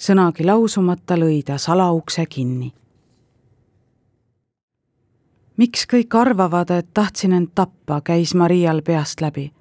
sõnagi 0.00 0.44
lausumata 0.46 1.16
lõi 1.16 1.42
ta 1.44 1.58
salaukse 1.58 2.26
kinni. 2.26 2.72
miks 5.56 5.84
kõik 5.84 6.14
arvavad, 6.16 6.70
et 6.70 6.86
tahtsin 6.94 7.32
end 7.32 7.48
tappa, 7.54 8.00
käis 8.00 8.34
Marial 8.34 8.82
peast 8.82 9.20
läbi. 9.20 9.52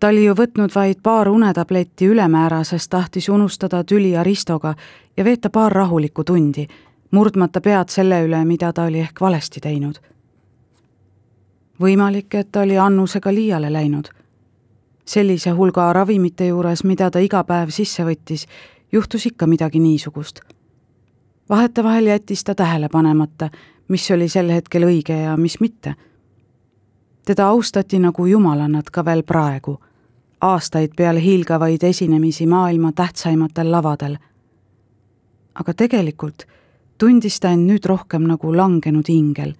ta 0.00 0.08
oli 0.08 0.24
ju 0.24 0.34
võtnud 0.34 0.74
vaid 0.74 0.98
paar 1.02 1.28
unetabletti 1.28 2.06
ülemäära, 2.06 2.64
sest 2.64 2.90
tahtis 2.90 3.28
unustada 3.28 3.84
tüli 3.84 4.16
Aristoga 4.16 4.74
ja 5.16 5.24
veeta 5.24 5.50
paar 5.50 5.72
rahulikku 5.72 6.24
tundi, 6.24 6.66
murdmata 7.10 7.60
pead 7.60 7.88
selle 7.88 8.22
üle, 8.24 8.44
mida 8.44 8.72
ta 8.72 8.84
oli 8.84 8.98
ehk 8.98 9.20
valesti 9.20 9.60
teinud. 9.60 10.00
võimalik, 11.80 12.34
et 12.34 12.52
ta 12.52 12.60
oli 12.60 12.78
Annusega 12.78 13.34
liiale 13.34 13.72
läinud 13.72 14.08
sellise 15.04 15.50
hulga 15.50 15.92
ravimite 15.92 16.46
juures, 16.46 16.84
mida 16.84 17.10
ta 17.10 17.18
iga 17.18 17.44
päev 17.44 17.70
sisse 17.74 18.04
võttis 18.04 18.46
juhtus 18.92 19.26
ikka 19.26 19.46
midagi 19.46 19.78
niisugust. 19.78 20.40
vahetevahel 21.48 22.06
jättis 22.06 22.44
ta 22.44 22.54
tähele 22.54 22.88
panemata, 22.88 23.50
mis 23.88 24.10
oli 24.10 24.28
sel 24.28 24.50
hetkel 24.50 24.82
õige 24.82 25.22
ja 25.22 25.36
mis 25.36 25.60
mitte. 25.60 25.94
teda 27.24 27.48
austati 27.48 27.98
nagu 27.98 28.26
jumalannat 28.26 28.90
ka 28.90 29.04
veel 29.04 29.22
praegu, 29.22 29.80
aastaid 30.40 30.90
peale 30.96 31.22
hiilgavaid 31.22 31.82
esinemisi 31.82 32.46
maailma 32.46 32.92
tähtsaimatel 32.92 33.72
lavadel. 33.72 34.16
aga 35.54 35.74
tegelikult 35.74 36.46
tundis 36.98 37.40
ta 37.40 37.50
end 37.50 37.70
nüüd 37.70 37.84
rohkem 37.84 38.22
nagu 38.22 38.56
langenud 38.56 39.08
ingel 39.08 39.54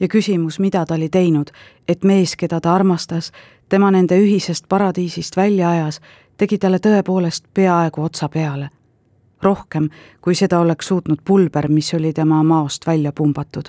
ja 0.00 0.08
küsimus, 0.08 0.58
mida 0.58 0.86
ta 0.86 0.94
oli 0.94 1.08
teinud, 1.08 1.50
et 1.88 2.04
mees, 2.04 2.36
keda 2.36 2.60
ta 2.60 2.74
armastas, 2.74 3.32
tema 3.68 3.90
nende 3.90 4.16
ühisest 4.18 4.64
paradiisist 4.68 5.36
välja 5.36 5.70
ajas, 5.70 6.00
tegi 6.40 6.56
talle 6.58 6.78
tõepoolest 6.80 7.50
peaaegu 7.54 8.02
otsa 8.02 8.28
peale. 8.28 8.70
rohkem, 9.42 9.88
kui 10.20 10.34
seda 10.36 10.58
oleks 10.60 10.86
suutnud 10.86 11.22
pulber, 11.24 11.68
mis 11.68 11.94
oli 11.94 12.12
tema 12.12 12.42
maost 12.42 12.86
välja 12.86 13.12
pumbatud. 13.12 13.68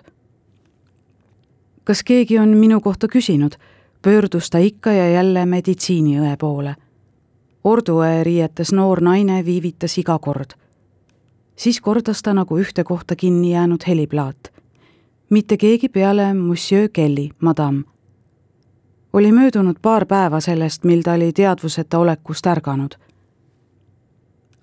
kas 1.83 2.03
keegi 2.03 2.39
on 2.39 2.49
minu 2.57 2.81
kohta 2.81 3.07
küsinud, 3.07 3.55
pöördus 4.01 4.49
ta 4.49 4.57
ikka 4.57 4.91
ja 4.91 5.09
jälle 5.11 5.45
meditsiiniõe 5.45 6.37
poole. 6.37 6.75
orduõe 7.63 8.23
riietes 8.23 8.71
noor 8.71 9.01
naine 9.01 9.45
viivitas 9.45 9.97
iga 9.97 10.19
kord. 10.19 10.53
siis 11.55 11.81
kordas 11.81 12.21
ta 12.21 12.33
nagu 12.33 12.57
ühte 12.57 12.83
kohta 12.83 13.15
kinni 13.15 13.51
jäänud 13.51 13.87
heliplaat. 13.87 14.53
mitte 15.29 15.57
keegi 15.57 15.89
peale 15.89 16.33
Monsieur 16.33 16.89
Kelly, 16.89 17.29
madam 17.39 17.83
oli 19.13 19.31
möödunud 19.31 19.75
paar 19.81 20.05
päeva 20.05 20.39
sellest, 20.39 20.83
mil 20.83 21.01
ta 21.01 21.13
oli 21.13 21.33
teadvuseta 21.33 21.99
olekust 21.99 22.47
ärganud. 22.47 22.91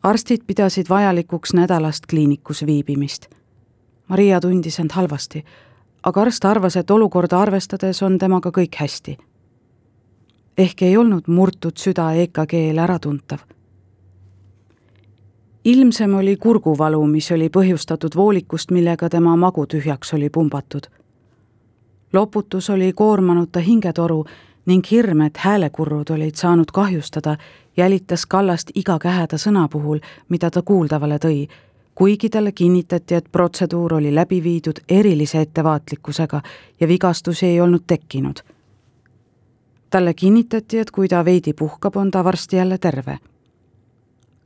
arstid 0.02 0.42
pidasid 0.46 0.86
vajalikuks 0.88 1.52
nädalast 1.54 2.06
kliinikus 2.06 2.66
viibimist. 2.66 3.26
Maria 4.08 4.40
tundis 4.40 4.80
end 4.80 4.90
halvasti, 4.92 5.44
aga 6.02 6.20
arst 6.20 6.44
arvas, 6.44 6.76
et 6.76 6.90
olukorda 6.90 7.40
arvestades 7.40 8.02
on 8.02 8.18
temaga 8.18 8.50
kõik 8.50 8.76
hästi. 8.80 9.16
ehk 10.58 10.82
ei 10.82 10.96
olnud 10.96 11.22
murtud 11.26 11.76
süda 11.76 12.12
EKG-l 12.12 12.78
äratuntav. 12.78 13.38
ilmsem 15.64 16.14
oli 16.14 16.36
kurguvalu, 16.36 17.06
mis 17.06 17.32
oli 17.32 17.48
põhjustatud 17.48 18.16
voolikust, 18.16 18.70
millega 18.70 19.08
tema 19.08 19.36
magu 19.36 19.66
tühjaks 19.66 20.14
oli 20.14 20.30
pumbatud 20.30 20.97
loputus 22.12 22.70
oli 22.70 22.92
koormanud 22.92 23.48
ta 23.52 23.60
hingetoru 23.60 24.24
ning 24.66 24.84
hirm, 24.90 25.20
et 25.20 25.36
häälekurrud 25.36 26.10
olid 26.10 26.34
saanud 26.34 26.70
kahjustada, 26.72 27.36
jälitas 27.76 28.26
Kallast 28.26 28.70
iga 28.74 28.98
käheda 28.98 29.36
sõna 29.36 29.68
puhul, 29.68 30.00
mida 30.28 30.50
ta 30.50 30.62
kuuldavale 30.62 31.18
tõi, 31.18 31.46
kuigi 31.94 32.28
talle 32.30 32.52
kinnitati, 32.52 33.14
et 33.14 33.32
protseduur 33.32 33.94
oli 33.94 34.14
läbi 34.14 34.42
viidud 34.42 34.82
erilise 34.88 35.40
ettevaatlikkusega 35.40 36.42
ja 36.80 36.88
vigastusi 36.88 37.46
ei 37.46 37.60
olnud 37.60 37.86
tekkinud. 37.86 38.38
talle 39.90 40.14
kinnitati, 40.14 40.78
et 40.78 40.90
kui 40.90 41.08
ta 41.08 41.24
veidi 41.24 41.52
puhkab, 41.52 41.96
on 41.96 42.10
ta 42.10 42.24
varsti 42.24 42.56
jälle 42.56 42.78
terve. 42.78 43.18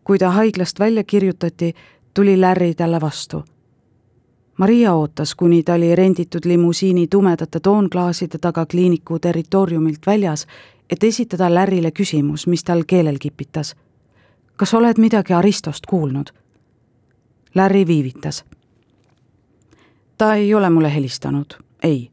kui 0.04 0.19
ta 0.19 0.31
haiglast 0.31 0.78
välja 0.78 1.04
kirjutati, 1.04 1.75
tuli 2.14 2.40
Larry 2.40 2.75
talle 2.75 3.00
vastu 3.00 3.45
Maria 4.59 4.94
ootas, 4.94 5.35
kuni 5.35 5.62
ta 5.62 5.75
oli 5.75 5.94
renditud 5.94 6.44
limusiini 6.44 7.06
tumedate 7.06 7.61
toonklaaside 7.61 8.38
taga 8.38 8.66
kliiniku 8.66 9.18
territooriumilt 9.18 10.06
väljas, 10.06 10.47
et 10.90 11.04
esitada 11.04 11.54
Lärile 11.54 11.90
küsimus, 11.90 12.47
mis 12.47 12.64
tal 12.64 12.85
keelel 12.87 13.18
kipitas. 13.18 13.76
kas 14.56 14.75
oled 14.75 14.99
midagi 14.99 15.32
Aristost 15.32 15.87
kuulnud? 15.87 16.26
Larry 17.54 17.87
viivitas. 17.87 18.44
ta 20.18 20.35
ei 20.35 20.54
ole 20.54 20.71
mulle 20.71 20.94
helistanud, 20.94 21.47
ei. 21.82 22.11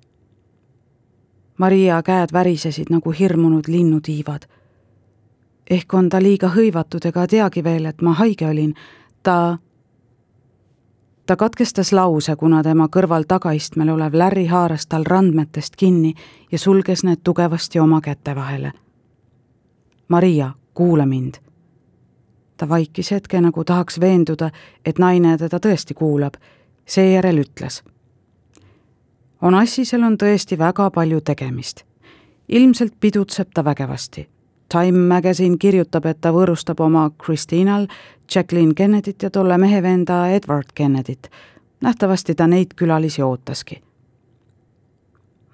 Maria 1.58 2.04
käed 2.04 2.30
värisesid 2.34 2.88
nagu 2.90 3.12
hirmunud 3.12 3.64
linnutiivad. 3.68 4.42
ehk 5.70 5.94
on 5.94 6.10
ta 6.10 6.22
liiga 6.22 6.48
hõivatud 6.48 7.06
ega 7.06 7.28
teagi 7.28 7.64
veel, 7.64 7.86
et 7.86 8.02
ma 8.02 8.14
haige 8.14 8.48
olin, 8.48 8.74
ta 9.24 9.58
ta 11.30 11.36
katkestas 11.36 11.94
lause, 11.94 12.36
kuna 12.36 12.64
tema 12.66 12.88
kõrval 12.90 13.28
tagaistmel 13.30 13.92
olev 13.94 14.16
Larry 14.18 14.48
haaras 14.50 14.88
tal 14.90 15.04
randmetest 15.06 15.76
kinni 15.78 16.16
ja 16.52 16.58
sulges 16.58 17.04
need 17.06 17.22
tugevasti 17.24 17.80
oma 17.80 18.00
käte 18.02 18.34
vahele. 18.36 18.72
Maria, 20.08 20.50
kuula 20.74 21.06
mind. 21.06 21.36
ta 22.58 22.70
vaikis 22.70 23.12
hetke, 23.12 23.42
nagu 23.42 23.64
tahaks 23.64 24.00
veenduda, 24.00 24.50
et 24.86 24.98
naine 25.00 25.38
teda 25.38 25.60
tõesti 25.60 25.94
kuulab, 25.94 26.34
seejärel 26.86 27.44
ütles. 27.46 27.84
Onassisel 29.42 30.04
on 30.04 30.18
tõesti 30.18 30.58
väga 30.58 30.90
palju 30.90 31.22
tegemist. 31.22 31.84
ilmselt 32.48 32.94
pidutseb 33.00 33.54
ta 33.54 33.66
vägevasti 33.66 34.30
Time 34.72 34.98
Magazine 35.08 35.58
kirjutab, 35.58 36.06
et 36.06 36.22
ta 36.22 36.30
võõrustab 36.30 36.80
oma 36.80 37.10
Kristinal 37.18 37.88
Jacqueline 38.36 38.74
Kennedyt 38.74 39.24
ja 39.24 39.30
tolle 39.30 39.58
mehe 39.58 39.82
venda 39.84 40.28
Edward 40.30 40.68
Kennedyt. 40.76 41.30
nähtavasti 41.82 42.36
ta 42.36 42.48
neid 42.48 42.68
külalisi 42.76 43.22
ootaski. 43.22 43.82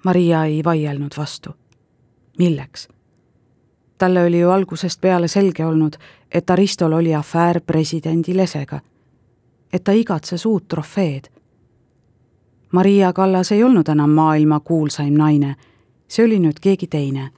Maria 0.04 0.44
ei 0.44 0.64
vaielnud 0.64 1.12
vastu. 1.16 1.50
milleks? 2.38 2.88
talle 3.98 4.24
oli 4.24 4.40
ju 4.40 4.50
algusest 4.50 5.00
peale 5.00 5.28
selge 5.28 5.66
olnud, 5.66 5.96
et 6.32 6.50
Aristol 6.50 6.92
oli 6.92 7.14
afäär 7.14 7.60
presidendi 7.60 8.36
lesega. 8.36 8.80
et 9.72 9.84
ta 9.84 9.92
igatses 9.92 10.46
uut 10.46 10.68
trofeed. 10.68 11.24
Maria 12.72 13.12
Kallas 13.12 13.52
ei 13.52 13.64
olnud 13.64 13.88
enam 13.88 14.10
maailma 14.10 14.60
kuulsaim 14.60 15.14
naine, 15.14 15.56
see 16.08 16.24
oli 16.24 16.38
nüüd 16.38 16.60
keegi 16.60 16.86
teine 16.86 17.30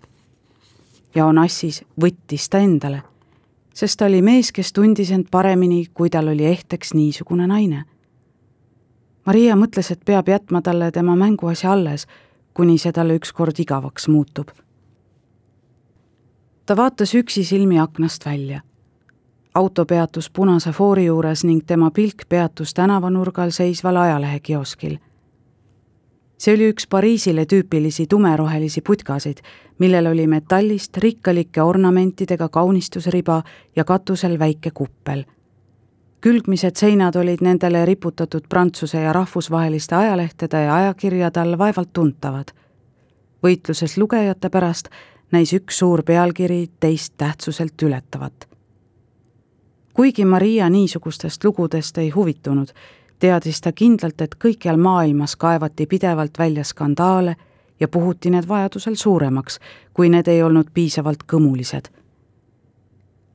ja 1.14 1.26
Onassis 1.26 1.82
võttis 2.00 2.48
ta 2.50 2.58
endale, 2.58 3.02
sest 3.74 3.98
ta 3.98 4.06
oli 4.06 4.22
mees, 4.22 4.52
kes 4.52 4.72
tundis 4.72 5.10
end 5.14 5.28
paremini, 5.30 5.86
kui 5.94 6.10
tal 6.10 6.28
oli 6.28 6.44
ehteks 6.44 6.94
niisugune 6.94 7.46
naine. 7.46 7.84
Maria 9.26 9.56
mõtles, 9.56 9.90
et 9.92 10.04
peab 10.04 10.28
jätma 10.28 10.62
talle 10.62 10.90
tema 10.92 11.16
mänguasja 11.16 11.72
alles, 11.72 12.06
kuni 12.54 12.78
see 12.78 12.92
talle 12.92 13.18
ükskord 13.20 13.60
igavaks 13.60 14.08
muutub. 14.08 14.48
ta 16.66 16.76
vaatas 16.76 17.14
üksisilmi 17.14 17.80
aknast 17.80 18.26
välja. 18.26 18.60
auto 19.54 19.86
peatus 19.86 20.30
punase 20.30 20.72
foori 20.72 21.04
juures 21.04 21.44
ning 21.44 21.64
tema 21.66 21.90
pilk 21.90 22.28
peatus 22.28 22.74
tänavanurgal 22.74 23.50
seisval 23.50 23.96
ajalehekioskil 23.96 24.98
see 26.38 26.54
oli 26.54 26.68
üks 26.72 26.86
Pariisile 26.86 27.44
tüüpilisi 27.50 28.06
tumerohelisi 28.06 28.80
putkasid, 28.80 29.42
millel 29.78 30.06
oli 30.06 30.26
metallist 30.26 30.96
rikkalike 30.96 31.62
ornamentidega 31.62 32.48
kaunistusriba 32.48 33.42
ja 33.76 33.84
katusel 33.84 34.38
väike 34.38 34.70
kuppel. 34.70 35.24
külgmised 36.20 36.76
seinad 36.76 37.14
olid 37.16 37.38
nendele 37.40 37.84
riputatud 37.86 38.48
Prantsuse 38.48 39.00
ja 39.00 39.12
rahvusvaheliste 39.12 39.94
ajalehtede 39.94 40.62
ja 40.62 40.74
ajakirjade 40.76 41.40
all 41.40 41.58
vaevalt 41.58 41.92
tuntavad. 41.92 42.50
võitluses 43.42 43.98
lugejate 43.98 44.48
pärast 44.48 44.88
näis 45.32 45.52
üks 45.52 45.78
suur 45.78 46.02
pealkiri 46.02 46.70
teist 46.80 47.14
tähtsuselt 47.16 47.82
ületavat. 47.82 48.48
kuigi 49.92 50.24
Maria 50.24 50.70
niisugustest 50.70 51.44
lugudest 51.44 51.98
ei 51.98 52.10
huvitunud, 52.10 52.68
teadis 53.18 53.60
ta 53.60 53.72
kindlalt, 53.72 54.20
et 54.20 54.34
kõikjal 54.34 54.76
maailmas 54.76 55.36
kaevati 55.36 55.86
pidevalt 55.86 56.38
välja 56.38 56.64
skandaale 56.64 57.36
ja 57.80 57.88
puhuti 57.88 58.30
need 58.30 58.48
vajadusel 58.48 58.94
suuremaks, 58.94 59.58
kui 59.94 60.08
need 60.08 60.28
ei 60.28 60.42
olnud 60.42 60.70
piisavalt 60.74 61.22
kõmulised. 61.32 61.88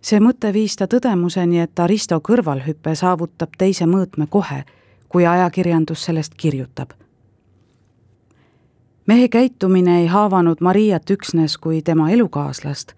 see 0.01 0.19
mõte 0.19 0.53
viis 0.53 0.75
ta 0.75 0.87
tõdemuseni, 0.87 1.59
et 1.59 1.79
Aristo 1.79 2.19
kõrvalhüpe 2.19 2.95
saavutab 2.95 3.49
teise 3.57 3.85
mõõtme 3.85 4.27
kohe, 4.29 4.63
kui 5.09 5.25
ajakirjandus 5.25 6.05
sellest 6.05 6.33
kirjutab. 6.37 6.89
mehe 9.05 9.27
käitumine 9.27 9.99
ei 10.01 10.07
haavanud 10.07 10.61
Mariat 10.61 11.09
üksnes 11.09 11.57
kui 11.57 11.81
tema 11.81 12.09
elukaaslast. 12.09 12.93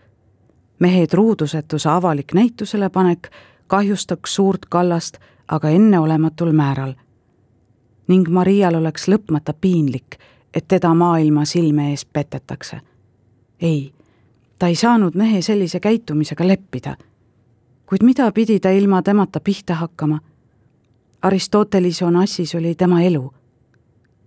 mehe 0.79 1.07
truudusetuse 1.07 1.89
avalik 1.89 2.33
näitusele 2.33 2.89
panek 2.89 3.29
kahjustaks 3.67 4.35
suurt 4.35 4.65
kallast 4.69 5.17
aga 5.47 5.69
enneolematul 5.69 6.51
määral. 6.51 6.93
ning 8.07 8.29
Marial 8.29 8.75
oleks 8.75 9.07
lõpmata 9.07 9.53
piinlik, 9.61 10.15
et 10.53 10.67
teda 10.67 10.93
maailma 10.93 11.45
silme 11.45 11.89
ees 11.89 12.05
petetakse. 12.05 12.81
ei, 13.61 13.93
ta 14.59 14.67
ei 14.67 14.75
saanud 14.75 15.15
mehe 15.15 15.41
sellise 15.41 15.79
käitumisega 15.79 16.47
leppida. 16.47 16.95
kuid 17.85 18.03
mida 18.03 18.31
pidi 18.31 18.59
ta 18.59 18.69
ilma 18.69 19.01
temata 19.01 19.39
pihta 19.39 19.73
hakkama? 19.73 20.19
Aristotelise 21.21 22.05
Onassis 22.05 22.55
oli 22.55 22.75
tema 22.75 23.01
elu, 23.01 23.33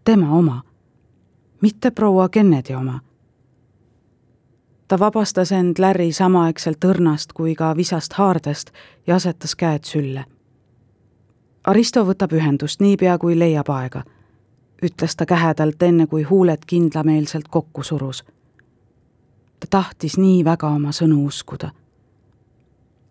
tema 0.05 0.31
oma, 0.31 0.63
mitte 1.63 1.91
proua 1.91 2.29
Kennedy 2.29 2.75
oma 2.75 3.01
ta 4.89 4.99
vabastas 4.99 5.53
end 5.53 5.77
Larry 5.79 6.13
samaaegselt 6.13 6.85
õrnast 6.85 7.33
kui 7.35 7.55
ka 7.55 7.77
visast 7.77 8.13
haardest 8.13 8.71
ja 9.07 9.15
asetas 9.15 9.55
käed 9.55 9.85
sülle 9.85 10.25
Aristo 11.65 12.05
võtab 12.05 12.33
ühendust 12.33 12.81
niipea, 12.81 13.19
kui 13.19 13.39
leiab 13.39 13.69
aega, 13.71 14.03
ütles 14.83 15.17
ta 15.17 15.27
kähedalt, 15.27 15.83
enne 15.83 16.07
kui 16.07 16.23
huuled 16.23 16.65
kindlameelselt 16.67 17.49
kokku 17.49 17.83
surus. 17.83 18.25
ta 19.61 19.67
tahtis 19.71 20.19
nii 20.19 20.45
väga 20.45 20.69
oma 20.69 20.93
sõnu 20.93 21.27
uskuda. 21.27 21.71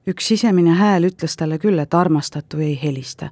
üks 0.08 0.28
sisemine 0.28 0.72
hääl 0.72 1.04
ütles 1.04 1.36
talle 1.36 1.60
küll, 1.60 1.80
et 1.80 1.94
armastatu 1.94 2.58
ei 2.58 2.80
helista. 2.84 3.30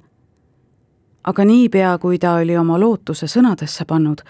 aga 1.24 1.44
niipea, 1.44 1.98
kui 1.98 2.18
ta 2.18 2.34
oli 2.34 2.56
oma 2.56 2.80
lootuse 2.80 3.26
sõnadesse 3.26 3.84
pannud, 3.84 4.20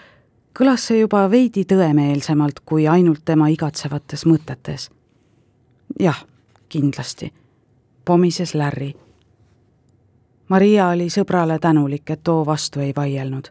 kõlas 0.59 0.87
see 0.87 0.99
juba 0.99 1.29
veidi 1.31 1.65
tõemeelsemalt 1.65 2.59
kui 2.65 2.87
ainult 2.87 3.25
tema 3.25 3.47
igatsevates 3.47 4.25
mõtetes. 4.25 4.89
jah, 5.99 6.25
kindlasti, 6.69 7.33
pomises 8.05 8.55
Larry 8.55 9.06
Maria 10.47 10.87
oli 10.87 11.09
sõbrale 11.11 11.59
tänulik, 11.59 12.09
et 12.09 12.23
too 12.23 12.45
vastu 12.45 12.79
ei 12.79 12.93
vaielnud. 12.95 13.47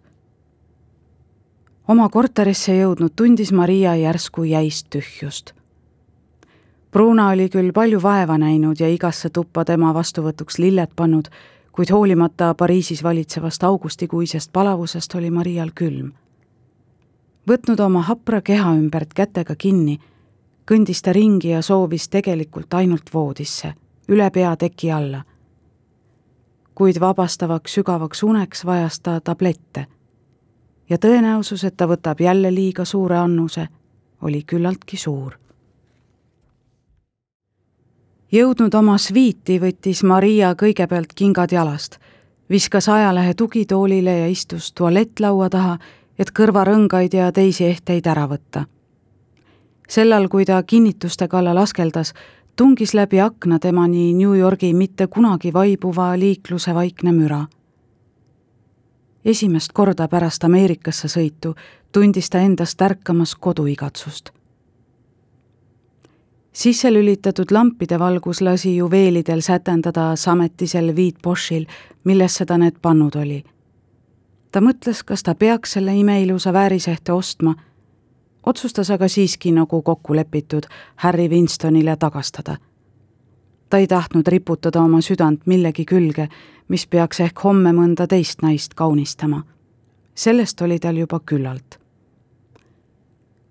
oma 1.89 2.09
korterisse 2.09 2.73
jõudnud 2.73 3.13
tundis 3.17 3.53
Maria 3.53 3.95
järsku 3.97 4.45
jäist 4.45 4.87
tühjust. 4.91 5.53
Bruna 6.91 7.29
oli 7.29 7.49
küll 7.49 7.73
palju 7.73 8.01
vaeva 8.03 8.39
näinud 8.39 8.81
ja 8.81 8.89
igasse 8.89 9.31
tuppa 9.31 9.65
tema 9.65 9.93
vastuvõtuks 9.95 10.59
lilled 10.59 10.95
pannud, 10.97 11.29
kuid 11.73 11.91
hoolimata 11.93 12.55
Pariisis 12.55 13.03
valitsevast 13.03 13.65
augustikuisest 13.65 14.53
palavusest 14.53 15.15
oli 15.15 15.31
Marial 15.31 15.71
külm. 15.75 16.13
võtnud 17.49 17.81
oma 17.81 18.03
hapra 18.03 18.41
keha 18.41 18.73
ümbert 18.75 19.15
kätega 19.15 19.55
kinni, 19.55 20.01
kõndis 20.71 21.03
ta 21.03 21.13
ringi 21.13 21.49
ja 21.49 21.63
soovis 21.63 22.09
tegelikult 22.09 22.75
ainult 22.75 23.15
voodisse, 23.15 23.75
üle 24.09 24.31
pea 24.31 24.57
teki 24.57 24.93
alla. 24.93 25.25
Kuid 26.77 27.01
vabastavaks 27.01 27.75
sügavaks 27.75 28.23
uneks 28.23 28.65
vajas 28.67 29.01
ta 29.01 29.21
tablette. 29.21 29.87
ja 30.91 30.99
tõenäosus, 30.99 31.65
et 31.65 31.77
ta 31.77 31.89
võtab 31.89 32.21
jälle 32.21 32.55
liiga 32.55 32.85
suure 32.85 33.17
annuse, 33.17 33.69
oli 34.23 34.43
küllaltki 34.47 34.97
suur 34.97 35.35
jõudnud 38.33 38.75
oma 38.75 38.99
sviiti, 38.99 39.61
võttis 39.61 40.03
Maria 40.05 40.55
kõigepealt 40.59 41.15
kingad 41.15 41.53
jalast, 41.53 41.99
viskas 42.51 42.89
ajalehe 42.89 43.35
tugitoolile 43.35 44.19
ja 44.19 44.29
istus 44.29 44.73
tualettlaua 44.73 45.49
taha, 45.51 45.79
et 46.19 46.33
kõrvarõngaid 46.33 47.15
ja 47.15 47.33
teisi 47.33 47.65
ehteid 47.65 48.07
ära 48.07 48.27
võtta. 48.29 48.67
sellal, 49.89 50.29
kui 50.29 50.45
ta 50.45 50.63
kinnituste 50.63 51.29
kallal 51.29 51.57
askeldas, 51.57 52.13
tungis 52.57 52.95
läbi 52.95 53.21
akna 53.21 53.59
temani 53.59 54.15
New 54.15 54.39
Yorgi 54.39 54.75
mitte 54.75 55.07
kunagi 55.07 55.53
vaibuva 55.53 56.19
liikluse 56.19 56.75
vaikne 56.75 57.13
müra. 57.13 57.47
esimest 59.25 59.73
korda 59.73 60.09
pärast 60.09 60.45
Ameerikasse 60.45 61.09
sõitu 61.09 61.55
tundis 61.93 62.31
ta 62.31 62.39
endast 62.39 62.83
ärkamas 62.83 63.35
koduigatsust 63.35 64.31
sisse 66.57 66.93
lülitatud 66.93 67.51
lampide 67.51 67.99
valgus 67.99 68.41
lasi 68.41 68.77
juveelidel 68.77 69.41
sätendada 69.41 70.17
sametisel 70.17 70.97
viitbošil, 70.97 71.67
millesse 72.05 72.47
ta 72.47 72.59
need 72.59 72.81
pannud 72.83 73.15
oli. 73.15 73.45
ta 74.53 74.61
mõtles, 74.61 75.03
kas 75.05 75.23
ta 75.23 75.35
peaks 75.35 75.73
selle 75.73 75.95
imeilusa 75.95 76.53
väärisehte 76.53 77.13
ostma, 77.13 77.55
otsustas 78.47 78.91
aga 78.91 79.09
siiski, 79.09 79.53
nagu 79.53 79.83
kokku 79.83 80.17
lepitud, 80.17 80.63
Harry 80.97 81.29
Winstonile 81.29 81.97
tagastada. 81.97 82.57
ta 83.71 83.79
ei 83.79 83.87
tahtnud 83.87 84.27
riputada 84.27 84.81
oma 84.81 85.01
südant 85.01 85.47
millegi 85.47 85.85
külge, 85.85 86.29
mis 86.69 86.87
peaks 86.87 87.21
ehk 87.21 87.45
homme 87.45 87.73
mõnda 87.73 88.07
teist 88.07 88.43
naist 88.43 88.75
kaunistama. 88.75 89.43
sellest 90.15 90.61
oli 90.61 90.79
tal 90.79 90.97
juba 90.97 91.21
küllalt 91.21 91.87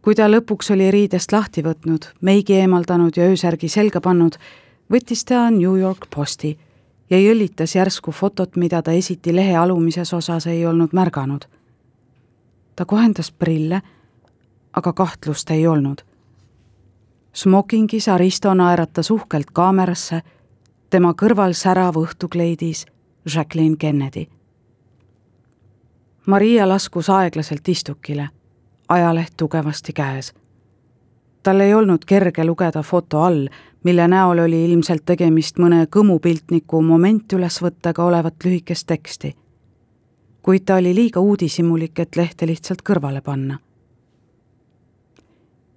kui 0.05 0.13
ta 0.13 0.27
lõpuks 0.29 0.67
oli 0.69 0.91
riidest 0.93 1.31
lahti 1.34 1.63
võtnud, 1.65 2.03
meigi 2.21 2.53
eemaldanud 2.53 3.17
ja 3.17 3.25
öösärgi 3.25 3.65
selga 3.73 4.01
pannud, 4.05 4.36
võttis 4.93 5.25
ta 5.25 5.49
New 5.49 5.79
York 5.79 6.05
Posti 6.15 6.51
ja 7.10 7.17
jõllitas 7.17 7.73
järsku 7.75 8.13
fotot, 8.13 8.53
mida 8.55 8.84
ta 8.86 8.93
esiti 8.93 9.34
lehe 9.34 9.55
alumises 9.58 10.13
osas 10.13 10.45
ei 10.47 10.65
olnud 10.65 10.93
märganud. 10.93 11.45
ta 12.75 12.86
kohendas 12.86 13.31
prille, 13.31 13.81
aga 14.76 14.94
kahtlust 14.94 15.50
ei 15.50 15.68
olnud. 15.68 16.02
smokingis 17.34 18.08
Aristo 18.10 18.54
naeratas 18.54 19.12
uhkelt 19.12 19.52
kaamerasse, 19.54 20.22
tema 20.90 21.14
kõrval 21.14 21.54
särav 21.54 21.96
õhtukleidis 21.96 22.86
Jacqueline 23.36 23.76
Kennedy. 23.78 24.26
Maria 26.26 26.70
laskus 26.70 27.10
aeglaselt 27.10 27.68
istukile 27.68 28.30
ajaleht 28.90 29.34
tugevasti 29.38 29.94
käes. 29.94 30.34
tal 31.44 31.60
ei 31.60 31.74
olnud 31.74 32.06
kerge 32.06 32.46
lugeda 32.46 32.82
foto 32.84 33.22
all, 33.22 33.48
mille 33.84 34.08
näol 34.08 34.40
oli 34.40 34.66
ilmselt 34.66 35.06
tegemist 35.06 35.60
mõne 35.60 35.86
kõmupiltniku 35.86 36.82
momentülesvõttega 36.82 38.04
olevat 38.04 38.36
lühikest 38.46 38.88
teksti. 38.88 39.36
kuid 40.42 40.62
ta 40.66 40.76
oli 40.76 40.96
liiga 40.96 41.20
uudishimulik, 41.20 42.00
et 42.00 42.16
lehte 42.16 42.48
lihtsalt 42.48 42.82
kõrvale 42.90 43.22
panna. 43.22 43.60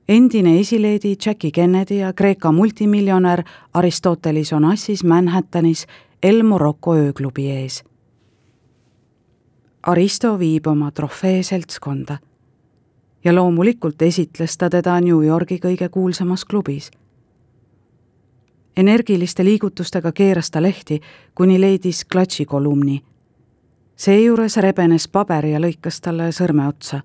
Endine 0.09 0.61
esileedi 0.61 1.17
Jackie 1.27 1.51
Kennedy 1.51 1.95
ja 1.95 2.13
Kreeka 2.13 2.53
multimiljonär 2.53 3.43
Aristoteles 3.75 4.53
Onassis 4.53 5.05
Manhattanis 5.05 5.87
El 6.23 6.43
Morocco 6.43 6.95
ööklubi 6.95 7.51
ees 7.51 7.85
Aristo 9.83 10.39
viib 10.39 10.67
oma 10.67 10.91
trofee 10.91 11.43
seltskonda 11.43 12.19
ja 13.25 13.35
loomulikult 13.35 14.03
esitles 14.03 14.59
ta 14.59 14.71
teda 14.71 15.01
New 15.01 15.23
Yorgi 15.27 15.59
kõige 15.59 15.89
kuulsamas 15.89 16.45
klubis. 16.45 16.91
energiliste 18.77 19.45
liigutustega 19.45 20.13
keeras 20.13 20.51
ta 20.51 20.63
lehti, 20.63 21.01
kuni 21.35 21.61
leidis 21.61 22.05
klatši 22.05 22.45
kolumni. 22.45 23.03
seejuures 23.97 24.57
rebenes 24.57 25.09
paber 25.09 25.47
ja 25.47 25.59
lõikas 25.61 26.01
talle 26.01 26.33
sõrme 26.33 26.69
otsa. 26.69 27.01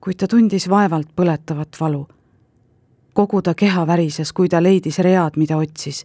Kuid 0.00 0.16
ta 0.16 0.26
tundis 0.26 0.68
vaevalt 0.68 1.08
põletavat 1.16 1.80
valu. 1.80 2.06
kogu 3.14 3.42
ta 3.42 3.54
keha 3.54 3.86
värises, 3.86 4.32
kui 4.32 4.48
ta 4.48 4.62
leidis 4.62 4.98
read, 4.98 5.36
mida 5.36 5.56
otsis 5.56 6.04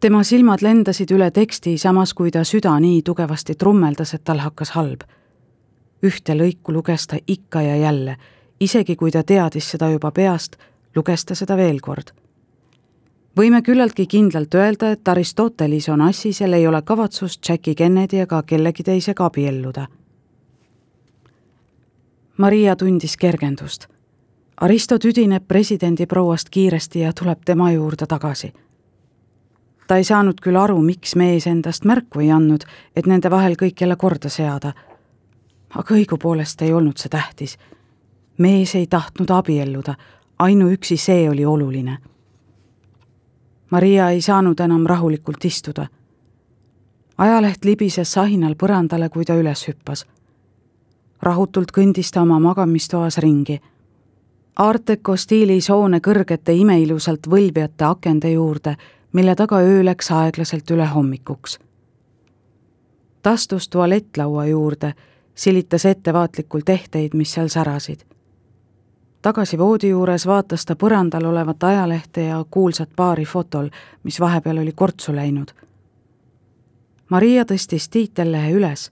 tema 0.00 0.22
silmad 0.22 0.62
lendasid 0.62 1.10
üle 1.10 1.30
teksti, 1.30 1.78
samas 1.78 2.14
kui 2.14 2.30
ta 2.30 2.44
süda 2.44 2.80
nii 2.80 3.02
tugevasti 3.02 3.54
trummeldas, 3.54 4.14
et 4.14 4.24
tal 4.24 4.38
hakkas 4.38 4.70
halb 4.70 5.02
ühte 6.02 6.34
lõiku 6.34 6.72
luges 6.72 7.06
ta 7.06 7.18
ikka 7.26 7.62
ja 7.62 7.76
jälle, 7.76 8.16
isegi 8.60 8.96
kui 8.96 9.10
ta 9.10 9.22
teadis 9.22 9.70
seda 9.70 9.90
juba 9.90 10.10
peast, 10.10 10.56
luges 10.96 11.24
ta 11.24 11.34
seda 11.34 11.56
veel 11.56 11.80
kord. 11.80 12.12
võime 13.38 13.62
küllaltki 13.62 14.06
kindlalt 14.06 14.54
öelda, 14.54 14.92
et 14.92 15.08
Aristoteles 15.08 15.88
on 15.88 16.00
Assisel 16.00 16.52
ei 16.52 16.66
ole 16.66 16.82
kavatsust 16.82 17.48
Jackie 17.48 17.74
Kennedy 17.74 18.18
ega 18.18 18.42
kellegi 18.42 18.82
teisega 18.82 19.24
abielluda. 19.24 19.86
Maria 22.38 22.76
tundis 22.76 23.16
kergendust. 23.16 23.86
Aristo 24.60 24.98
tüdineb 24.98 25.44
presidendi 25.48 26.06
prouast 26.06 26.48
kiiresti 26.50 27.00
ja 27.00 27.12
tuleb 27.12 27.38
tema 27.44 27.70
juurde 27.72 28.06
tagasi 28.06 28.52
ta 29.88 29.96
ei 29.96 30.04
saanud 30.04 30.36
küll 30.44 30.56
aru, 30.60 30.82
miks 30.84 31.14
mees 31.16 31.46
endast 31.46 31.84
märku 31.88 32.20
ei 32.20 32.30
andnud, 32.30 32.66
et 32.96 33.06
nende 33.06 33.30
vahel 33.30 33.54
kõik 33.56 33.80
jälle 33.80 33.96
korda 33.96 34.28
seada 34.28 34.74
aga 35.74 35.94
õigupoolest 35.94 36.62
ei 36.62 36.72
olnud 36.72 36.96
see 36.96 37.08
tähtis. 37.08 37.58
mees 38.38 38.74
ei 38.74 38.86
tahtnud 38.86 39.30
abielluda, 39.30 39.94
ainuüksi 40.38 40.96
see 40.96 41.30
oli 41.30 41.44
oluline. 41.44 41.98
Maria 43.70 44.10
ei 44.10 44.20
saanud 44.20 44.60
enam 44.60 44.86
rahulikult 44.86 45.44
istuda. 45.44 45.86
ajaleht 47.18 47.64
libises 47.64 48.12
sahinal 48.12 48.54
põrandale, 48.54 49.08
kui 49.08 49.24
ta 49.24 49.34
üles 49.34 49.68
hüppas. 49.68 50.06
Rahutult 51.22 51.72
kõndis 51.72 52.10
ta 52.12 52.22
oma 52.22 52.38
magamistoas 52.38 53.18
ringi. 53.18 53.60
Art 54.56 54.86
Deco 54.86 55.16
stiilis 55.16 55.68
hoone 55.70 56.00
kõrgete 56.02 56.52
imeilusalt 56.52 57.26
võlvjate 57.30 57.84
akende 57.84 58.30
juurde, 58.32 58.76
mille 59.12 59.34
taga 59.34 59.60
öö 59.62 59.84
läks 59.84 60.10
aeglaselt 60.10 60.70
üle 60.70 60.86
hommikuks. 60.86 61.58
ta 63.22 63.30
astus 63.30 63.68
tualettlaua 63.68 64.46
juurde 64.46 64.94
silitas 65.34 65.86
ettevaatlikult 65.86 66.68
ehteid, 66.68 67.14
mis 67.14 67.32
seal 67.32 67.48
särasid. 67.48 68.00
tagasi 69.22 69.58
voodi 69.58 69.88
juures 69.88 70.26
vaatas 70.26 70.64
ta 70.66 70.74
põrandal 70.74 71.24
olevat 71.24 71.62
ajalehte 71.64 72.22
ja 72.22 72.44
kuulsat 72.50 72.90
paari 72.96 73.24
fotol, 73.24 73.68
mis 74.02 74.20
vahepeal 74.20 74.58
oli 74.58 74.72
kortsu 74.72 75.14
läinud. 75.14 75.50
Maria 77.10 77.44
tõstis 77.44 77.88
tiitellehe 77.90 78.52
üles 78.52 78.90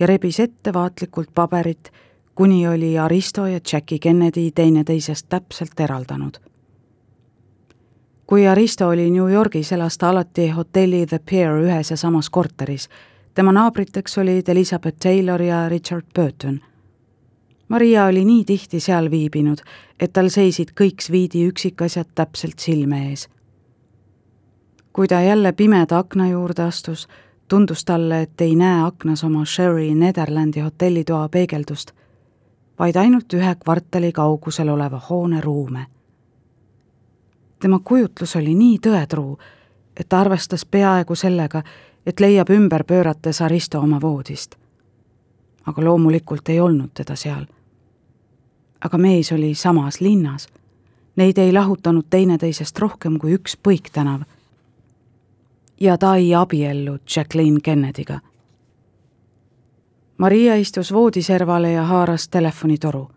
ja 0.00 0.06
rebis 0.06 0.40
ettevaatlikult 0.40 1.28
paberit, 1.34 1.92
kuni 2.34 2.68
oli 2.68 2.98
Aristo 2.98 3.46
ja 3.46 3.60
Jackie 3.72 3.98
Kennedy 3.98 4.50
teineteisest 4.50 5.26
täpselt 5.28 5.80
eraldanud. 5.80 6.38
kui 8.26 8.46
Aristo 8.46 8.88
oli 8.88 9.10
New 9.10 9.32
Yorgis, 9.32 9.72
elas 9.72 9.98
ta 9.98 10.08
alati 10.08 10.48
hotelli 10.48 11.06
The 11.06 11.18
Pier 11.18 11.52
ühes 11.62 11.90
ja 11.90 11.96
samas 11.96 12.30
korteris 12.30 12.88
tema 13.38 13.52
naabriteks 13.52 14.18
olid 14.18 14.48
Elizabeth 14.48 14.98
Taylor 14.98 15.42
ja 15.42 15.68
Richard 15.68 16.06
Burton. 16.14 16.60
Maria 17.68 18.04
oli 18.04 18.24
nii 18.24 18.44
tihti 18.44 18.80
seal 18.80 19.10
viibinud, 19.10 19.60
et 20.00 20.10
tal 20.12 20.26
seisid 20.34 20.72
kõik 20.80 21.04
sviidi 21.04 21.44
üksikasjad 21.46 22.10
täpselt 22.18 22.58
silme 22.58 22.98
ees. 23.10 23.28
kui 24.92 25.06
ta 25.06 25.20
jälle 25.22 25.52
pimeda 25.52 25.98
akna 25.98 26.28
juurde 26.28 26.62
astus, 26.62 27.06
tundus 27.48 27.84
talle, 27.84 28.22
et 28.22 28.40
ei 28.40 28.54
näe 28.56 28.82
aknas 28.82 29.24
oma 29.24 29.44
Sherry 29.44 29.94
Netherlandi 29.94 30.60
hotellitoa 30.60 31.28
peegeldust, 31.28 31.92
vaid 32.78 32.96
ainult 32.96 33.34
ühe 33.34 33.54
kvartali 33.54 34.12
kaugusel 34.12 34.68
oleva 34.68 35.00
hoone 35.10 35.40
ruume. 35.40 35.86
tema 37.60 37.78
kujutlus 37.84 38.36
oli 38.36 38.54
nii 38.54 38.78
tõetruu, 38.86 39.38
et 39.96 40.08
ta 40.08 40.20
arvestas 40.20 40.64
peaaegu 40.64 41.14
sellega, 41.14 41.62
et 42.06 42.20
leiab 42.20 42.50
ümber 42.50 42.84
pöörates 42.84 43.42
Aristo 43.42 43.80
oma 43.80 44.00
voodist. 44.00 44.54
aga 45.66 45.84
loomulikult 45.84 46.48
ei 46.48 46.60
olnud 46.60 46.90
teda 46.94 47.16
seal. 47.16 47.46
aga 48.84 48.98
mees 48.98 49.32
oli 49.32 49.54
samas 49.54 50.00
linnas. 50.00 50.48
Neid 51.16 51.38
ei 51.38 51.52
lahutanud 51.52 52.06
teineteisest 52.10 52.78
rohkem 52.78 53.18
kui 53.18 53.34
üks 53.34 53.56
põiktänav. 53.68 54.20
Ja 55.80 55.98
ta 55.98 56.16
ei 56.16 56.34
abiellu 56.34 56.98
Jacqueline 57.16 57.60
Kennedy'ga. 57.62 58.20
Maria 60.18 60.56
istus 60.56 60.92
voodiservale 60.92 61.72
ja 61.72 61.82
haaras 61.82 62.28
telefonitoru 62.28 63.08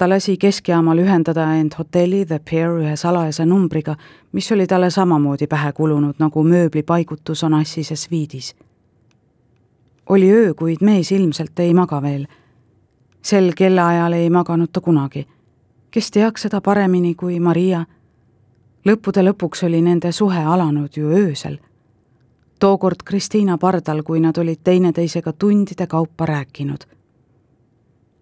ta 0.00 0.08
lasi 0.08 0.36
keskjaamal 0.40 0.98
ühendada 0.98 1.44
end 1.60 1.74
hotelli 1.78 2.22
The 2.26 2.38
Pier 2.50 2.70
ühe 2.72 2.94
salajase 2.96 3.44
numbriga, 3.44 3.96
mis 4.32 4.46
oli 4.52 4.64
talle 4.66 4.88
samamoodi 4.90 5.44
pähe 5.46 5.72
kulunud 5.76 6.16
nagu 6.18 6.44
mööbli 6.44 6.82
paigutus 6.82 7.44
Onassises 7.44 8.06
viidis. 8.10 8.54
oli 10.08 10.32
öö, 10.32 10.54
kuid 10.54 10.80
mees 10.80 11.12
ilmselt 11.12 11.58
ei 11.58 11.74
maga 11.74 12.02
veel. 12.02 12.26
sel 13.22 13.52
kellaajal 13.56 14.12
ei 14.12 14.30
maganud 14.30 14.68
ta 14.72 14.80
kunagi. 14.80 15.26
kes 15.90 16.10
teaks 16.10 16.42
seda 16.42 16.60
paremini 16.60 17.14
kui 17.14 17.40
Maria? 17.40 17.84
lõppude 18.88 19.20
lõpuks 19.20 19.66
oli 19.66 19.82
nende 19.82 20.12
suhe 20.12 20.44
alanud 20.44 20.96
ju 20.96 21.08
öösel. 21.08 21.58
Tookord 22.60 23.02
Kristiina 23.04 23.58
pardal, 23.58 24.02
kui 24.02 24.20
nad 24.20 24.36
olid 24.38 24.60
teineteisega 24.64 25.32
tundide 25.32 25.86
kaupa 25.86 26.26
rääkinud 26.26 26.84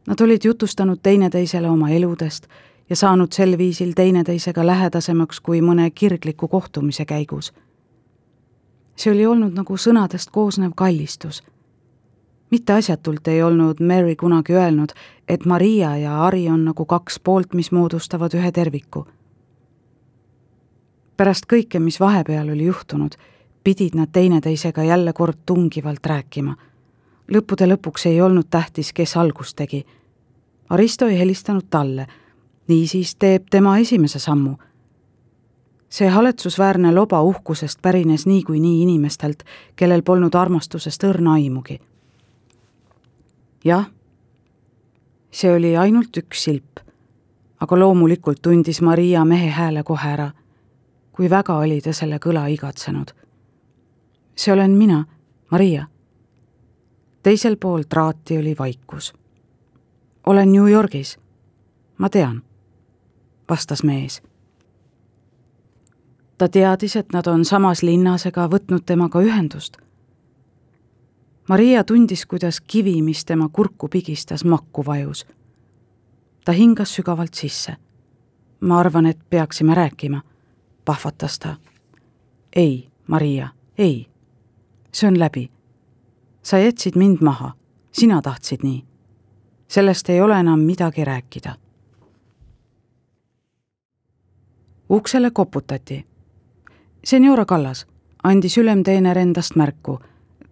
Nad 0.09 0.21
olid 0.21 0.41
jutustanud 0.45 0.99
teineteisele 1.03 1.71
oma 1.71 1.91
eludest 1.91 2.47
ja 2.91 2.97
saanud 2.97 3.29
sel 3.33 3.59
viisil 3.59 3.93
teineteisega 3.93 4.67
lähedasemaks 4.67 5.41
kui 5.41 5.61
mõne 5.61 5.91
kirgliku 5.91 6.49
kohtumise 6.49 7.05
käigus. 7.05 7.53
see 8.97 9.13
oli 9.13 9.27
olnud 9.27 9.53
nagu 9.53 9.77
sõnadest 9.77 10.31
koosnev 10.33 10.71
kallistus. 10.77 11.43
mitte 12.51 12.73
asjatult 12.73 13.29
ei 13.29 13.43
olnud 13.43 13.81
Mary 13.81 14.17
kunagi 14.17 14.53
öelnud, 14.53 14.93
et 15.29 15.45
Maria 15.45 15.97
ja 15.97 16.25
Ari 16.25 16.49
on 16.49 16.65
nagu 16.65 16.85
kaks 16.85 17.21
poolt, 17.21 17.55
mis 17.55 17.73
moodustavad 17.73 18.35
ühe 18.35 18.53
terviku. 18.53 19.07
pärast 21.17 21.45
kõike, 21.53 21.79
mis 21.79 22.01
vahepeal 22.01 22.49
oli 22.49 22.65
juhtunud, 22.65 23.15
pidid 23.65 23.95
nad 23.95 24.09
teineteisega 24.13 24.85
jälle 24.85 25.13
kord 25.13 25.39
tungivalt 25.47 26.07
rääkima 26.07 26.57
lõppude 27.33 27.67
lõpuks 27.69 28.07
ei 28.09 28.21
olnud 28.21 28.47
tähtis, 28.51 28.93
kes 28.93 29.17
algust 29.17 29.57
tegi 29.57 29.85
Aristo 30.69 31.07
ei 31.07 31.19
helistanud 31.19 31.65
talle, 31.71 32.07
niisiis 32.69 33.15
teeb 33.17 33.47
tema 33.51 33.79
esimese 33.79 34.19
sammu. 34.19 34.57
see 35.89 36.09
haletsusväärne 36.09 36.93
loba 36.95 37.23
uhkusest 37.23 37.79
pärines 37.83 38.27
niikuinii 38.27 38.83
inimestelt, 38.83 39.43
kellel 39.77 40.03
polnud 40.03 40.35
armastusest 40.35 41.05
õrna 41.05 41.33
aimugi. 41.33 41.81
jah, 43.65 43.87
see 45.31 45.53
oli 45.53 45.77
ainult 45.77 46.17
üks 46.17 46.45
silp, 46.45 46.81
aga 47.61 47.79
loomulikult 47.79 48.43
tundis 48.43 48.83
Maria 48.83 49.25
mehe 49.25 49.49
hääle 49.51 49.83
kohe 49.83 50.09
ära, 50.09 50.31
kui 51.13 51.31
väga 51.31 51.57
oli 51.57 51.81
ta 51.81 51.93
selle 51.93 52.19
kõla 52.19 52.47
igatsenud. 52.47 53.11
See 54.39 54.55
olen 54.55 54.71
mina, 54.71 55.05
Maria. 55.51 55.87
teisel 57.23 57.57
pool 57.57 57.83
traati 57.89 58.39
oli 58.39 58.55
vaikus 58.59 59.15
olen 60.29 60.53
New 60.53 60.71
Yorgis. 60.71 61.19
ma 61.99 62.09
tean, 62.09 62.43
vastas 63.51 63.83
mees. 63.85 64.23
ta 66.39 66.49
teadis, 66.49 66.97
et 66.97 67.13
nad 67.13 67.27
on 67.27 67.45
samas 67.45 67.83
linnas 67.83 68.27
ega 68.27 68.45
võtnud 68.47 68.85
temaga 68.87 69.21
ühendust. 69.21 69.77
Maria 71.49 71.85
tundis, 71.85 72.27
kuidas 72.27 72.61
kivi, 72.61 73.03
mis 73.03 73.25
tema 73.25 73.49
kurku 73.49 73.89
pigistas, 73.89 74.45
makku 74.45 74.85
vajus. 74.87 75.27
ta 76.45 76.53
hingas 76.53 76.95
sügavalt 76.95 77.35
sisse. 77.35 77.77
ma 78.61 78.81
arvan, 78.81 79.07
et 79.07 79.19
peaksime 79.31 79.75
rääkima, 79.75 80.23
pahvatas 80.85 81.39
ta. 81.39 81.57
ei, 82.57 82.89
Maria, 83.07 83.49
ei. 83.79 84.07
See 84.99 85.09
on 85.09 85.19
läbi. 85.19 85.51
sa 86.43 86.59
jätsid 86.59 86.97
mind 86.97 87.19
maha, 87.21 87.53
sina 87.93 88.23
tahtsid 88.23 88.63
nii 88.63 88.89
sellest 89.69 90.09
ei 90.11 90.21
ole 90.21 90.41
enam 90.41 90.61
midagi 90.61 91.05
rääkida. 91.05 91.55
uksele 94.91 95.31
koputati. 95.31 96.07
seniora 97.05 97.45
Kallas, 97.45 97.87
andis 98.25 98.59
ülemteener 98.59 99.19
endast 99.19 99.57
märku. 99.57 99.99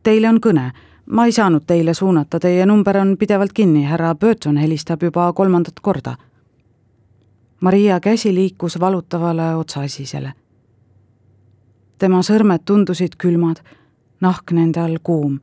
Teile 0.03 0.29
on 0.29 0.41
kõne, 0.47 0.71
ma 1.07 1.25
ei 1.25 1.33
saanud 1.33 1.65
teile 1.67 1.95
suunata, 1.95 2.41
teie 2.41 2.67
number 2.67 2.99
on 2.99 3.17
pidevalt 3.17 3.53
kinni, 3.53 3.85
härra 3.85 4.15
Burton 4.15 4.57
helistab 4.57 5.03
juba 5.03 5.33
kolmandat 5.33 5.81
korda. 5.83 6.17
Maria 7.61 8.01
käsi 8.01 8.35
liikus 8.35 8.81
valutavale 8.81 9.55
otsaasisele. 9.57 10.33
tema 11.99 12.23
sõrmed 12.23 12.61
tundusid 12.65 13.17
külmad, 13.19 13.57
nahk 14.27 14.51
nende 14.53 14.83
all 14.83 14.99
kuum 15.03 15.39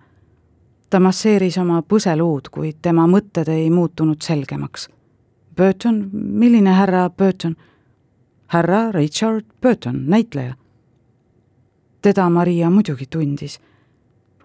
ta 0.94 1.00
masseeris 1.02 1.56
oma 1.58 1.80
põseluud, 1.82 2.52
kuid 2.54 2.76
tema 2.86 3.08
mõtted 3.10 3.48
ei 3.50 3.70
muutunud 3.74 4.22
selgemaks. 4.22 4.90
Burton, 5.58 6.10
milline 6.14 6.70
härra 6.70 7.08
Burton? 7.10 7.56
härra 8.54 8.92
Richard 8.92 9.46
Burton, 9.62 10.04
näitleja. 10.08 10.54
teda 12.02 12.30
Maria 12.30 12.70
muidugi 12.70 13.06
tundis. 13.10 13.60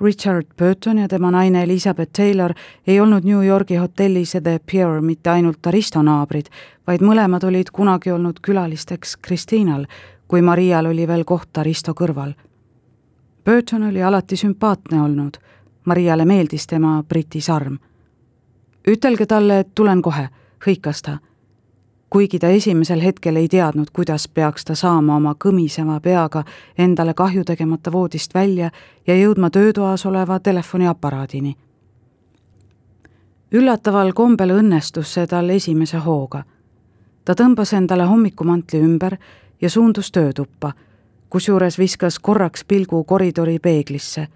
Richard 0.00 0.46
Burton 0.58 0.98
ja 0.98 1.08
tema 1.08 1.30
naine 1.30 1.62
Elizabeth 1.62 2.12
Taylor 2.12 2.54
ei 2.86 3.00
olnud 3.00 3.24
New 3.24 3.46
Yorgi 3.46 3.76
hotellis 3.76 4.32
The 4.32 4.60
Pier 4.70 5.00
mitte 5.00 5.30
ainult 5.30 5.66
Aristo 5.66 6.02
naabrid, 6.02 6.46
vaid 6.86 7.02
mõlemad 7.02 7.44
olid 7.44 7.70
kunagi 7.72 8.10
olnud 8.10 8.40
külalisteks 8.40 9.16
Kristiinal, 9.16 9.84
kui 10.28 10.42
Marial 10.42 10.86
oli 10.86 11.08
veel 11.08 11.24
koht 11.24 11.58
Aristo 11.58 11.92
kõrval. 11.92 12.32
Burton 13.48 13.82
oli 13.82 14.02
alati 14.02 14.36
sümpaatne 14.36 15.02
olnud 15.02 15.30
Mariale 15.84 16.24
meeldis 16.24 16.66
tema 16.66 17.04
Briti 17.08 17.40
sarm. 17.40 17.78
ütelge 18.88 19.26
talle, 19.26 19.58
et 19.58 19.74
tulen 19.74 20.02
kohe, 20.02 20.28
hõikas 20.66 21.02
ta. 21.02 21.18
kuigi 22.10 22.38
ta 22.38 22.48
esimesel 22.48 23.00
hetkel 23.00 23.36
ei 23.36 23.48
teadnud, 23.48 23.86
kuidas 23.92 24.28
peaks 24.28 24.64
ta 24.64 24.74
saama 24.74 25.16
oma 25.16 25.34
kõmiseva 25.44 26.00
peaga 26.00 26.44
endale 26.78 27.14
kahju 27.14 27.44
tegemata 27.44 27.92
voodist 27.92 28.34
välja 28.34 28.70
ja 29.06 29.16
jõudma 29.16 29.50
töötoas 29.50 30.06
oleva 30.06 30.40
telefoniaparaadini. 30.40 31.56
üllataval 33.52 34.12
kombel 34.12 34.50
õnnestus 34.50 35.14
see 35.14 35.26
tal 35.26 35.50
esimese 35.50 35.96
hooga. 35.96 36.44
ta 37.24 37.32
tõmbas 37.32 37.72
endale 37.76 38.04
hommikumantli 38.04 38.80
ümber 38.80 39.16
ja 39.60 39.70
suundus 39.70 40.12
töötuppa, 40.12 40.72
kusjuures 41.30 41.78
viskas 41.78 42.18
korraks 42.18 42.64
pilgu 42.64 43.04
koridori 43.04 43.58
peeglisse 43.58 44.28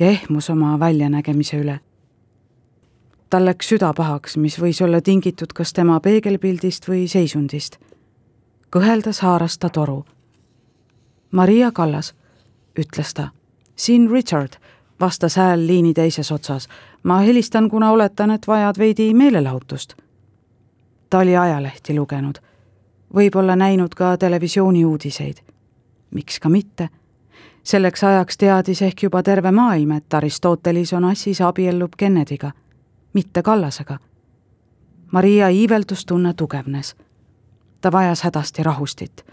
ja 0.00 0.06
ehmus 0.06 0.50
oma 0.50 0.80
väljanägemise 0.80 1.56
üle. 1.56 1.80
tal 3.30 3.44
läks 3.44 3.68
süda 3.68 3.92
pahaks, 3.96 4.36
mis 4.36 4.60
võis 4.60 4.82
olla 4.84 5.00
tingitud 5.00 5.52
kas 5.54 5.72
tema 5.72 6.00
peegelpildist 6.00 6.88
või 6.88 7.08
seisundist. 7.08 7.76
kõheldes 8.76 9.20
haaras 9.20 9.58
ta 9.58 9.68
toru. 9.68 10.04
Maria 11.30 11.72
Kallas, 11.72 12.14
ütles 12.80 13.14
ta. 13.14 13.28
siin 13.76 14.10
Richard, 14.10 14.52
vastas 15.00 15.36
hääl 15.36 15.66
liini 15.66 15.94
teises 15.94 16.32
otsas. 16.32 16.68
ma 17.02 17.18
helistan, 17.18 17.68
kuna 17.70 17.90
oletan, 17.90 18.30
et 18.30 18.46
vajad 18.46 18.78
veidi 18.78 19.14
meelelahutust. 19.14 19.94
ta 21.10 21.18
oli 21.18 21.36
ajalehti 21.36 21.94
lugenud, 21.94 22.38
võib-olla 23.14 23.56
näinud 23.56 23.94
ka 23.94 24.16
televisiooni 24.16 24.84
uudiseid. 24.84 25.53
Miks 26.14 26.40
ka 26.40 26.48
mitte 26.48 26.88
selleks 27.64 28.04
ajaks 28.04 28.38
teadis 28.38 28.82
ehk 28.82 29.02
juba 29.02 29.22
terve 29.22 29.50
maailm, 29.50 29.90
et 29.90 30.14
Aristoteles 30.14 30.92
Onassis 30.92 31.40
abiellub 31.40 31.92
Kennedyga, 31.96 32.52
mitte 33.12 33.42
Kallasega. 33.42 33.98
Maria 35.12 35.48
iiveldustunne 35.48 36.34
tugevnes. 36.34 36.96
ta 37.80 37.92
vajas 37.92 38.22
hädasti 38.22 38.62
rahustit. 38.62 39.24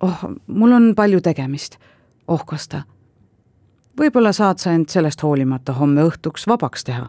oh, 0.00 0.18
mul 0.46 0.72
on 0.72 0.92
palju 0.96 1.20
tegemist, 1.20 1.76
ohkas 2.28 2.68
ta. 2.68 2.82
võib-olla 4.00 4.32
saad 4.32 4.58
sa 4.58 4.72
end 4.72 4.88
sellest 4.88 5.22
hoolimata 5.22 5.72
homme 5.72 6.02
õhtuks 6.02 6.46
vabaks 6.46 6.84
teha. 6.84 7.08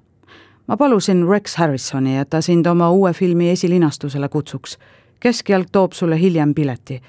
ma 0.67 0.77
palusin 0.77 1.27
Rex 1.29 1.55
Harrisoni, 1.55 2.17
et 2.17 2.29
ta 2.29 2.41
sind 2.41 2.65
oma 2.65 2.91
uue 2.91 3.13
filmi 3.13 3.49
esilinastusele 3.49 4.29
kutsuks. 4.29 4.77
keskjalg 5.19 5.67
toob 5.71 5.91
sulle 5.91 6.19
hiljem 6.19 6.53
pileti 6.53 7.01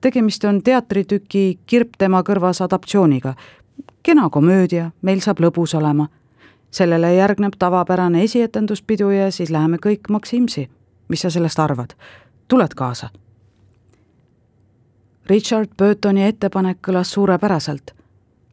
tegemist 0.00 0.44
on 0.44 0.62
teatritüki 0.62 1.58
Kirp 1.66 1.88
tema 1.98 2.22
kõrvas 2.22 2.64
adaptatsiooniga. 2.64 3.34
kena 4.02 4.30
komöödia, 4.30 4.90
meil 5.02 5.20
saab 5.20 5.40
lõbus 5.40 5.76
olema. 5.76 6.08
sellele 6.70 7.14
järgneb 7.14 7.52
tavapärane 7.58 8.22
esietenduspidu 8.22 9.10
ja 9.10 9.30
siis 9.30 9.50
läheme 9.50 9.76
kõik 9.76 10.00
Maximsi. 10.08 10.70
mis 11.08 11.20
sa 11.20 11.30
sellest 11.30 11.58
arvad? 11.58 11.90
tuled 12.48 12.74
kaasa? 12.76 13.10
Richard 15.26 15.68
Burtoni 15.78 16.24
ettepanek 16.24 16.78
kõlas 16.88 17.12
suurepäraselt, 17.14 17.90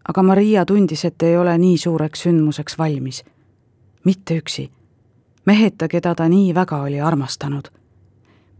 aga 0.07 0.23
Maria 0.23 0.65
tundis, 0.65 1.05
et 1.05 1.23
ei 1.23 1.38
ole 1.38 1.57
nii 1.57 1.77
suureks 1.77 2.21
sündmuseks 2.21 2.77
valmis. 2.77 3.23
mitte 4.03 4.38
üksi. 4.38 4.69
meheta, 5.45 5.88
keda 5.88 6.15
ta 6.15 6.29
nii 6.29 6.55
väga 6.55 6.81
oli 6.81 7.01
armastanud. 7.01 7.67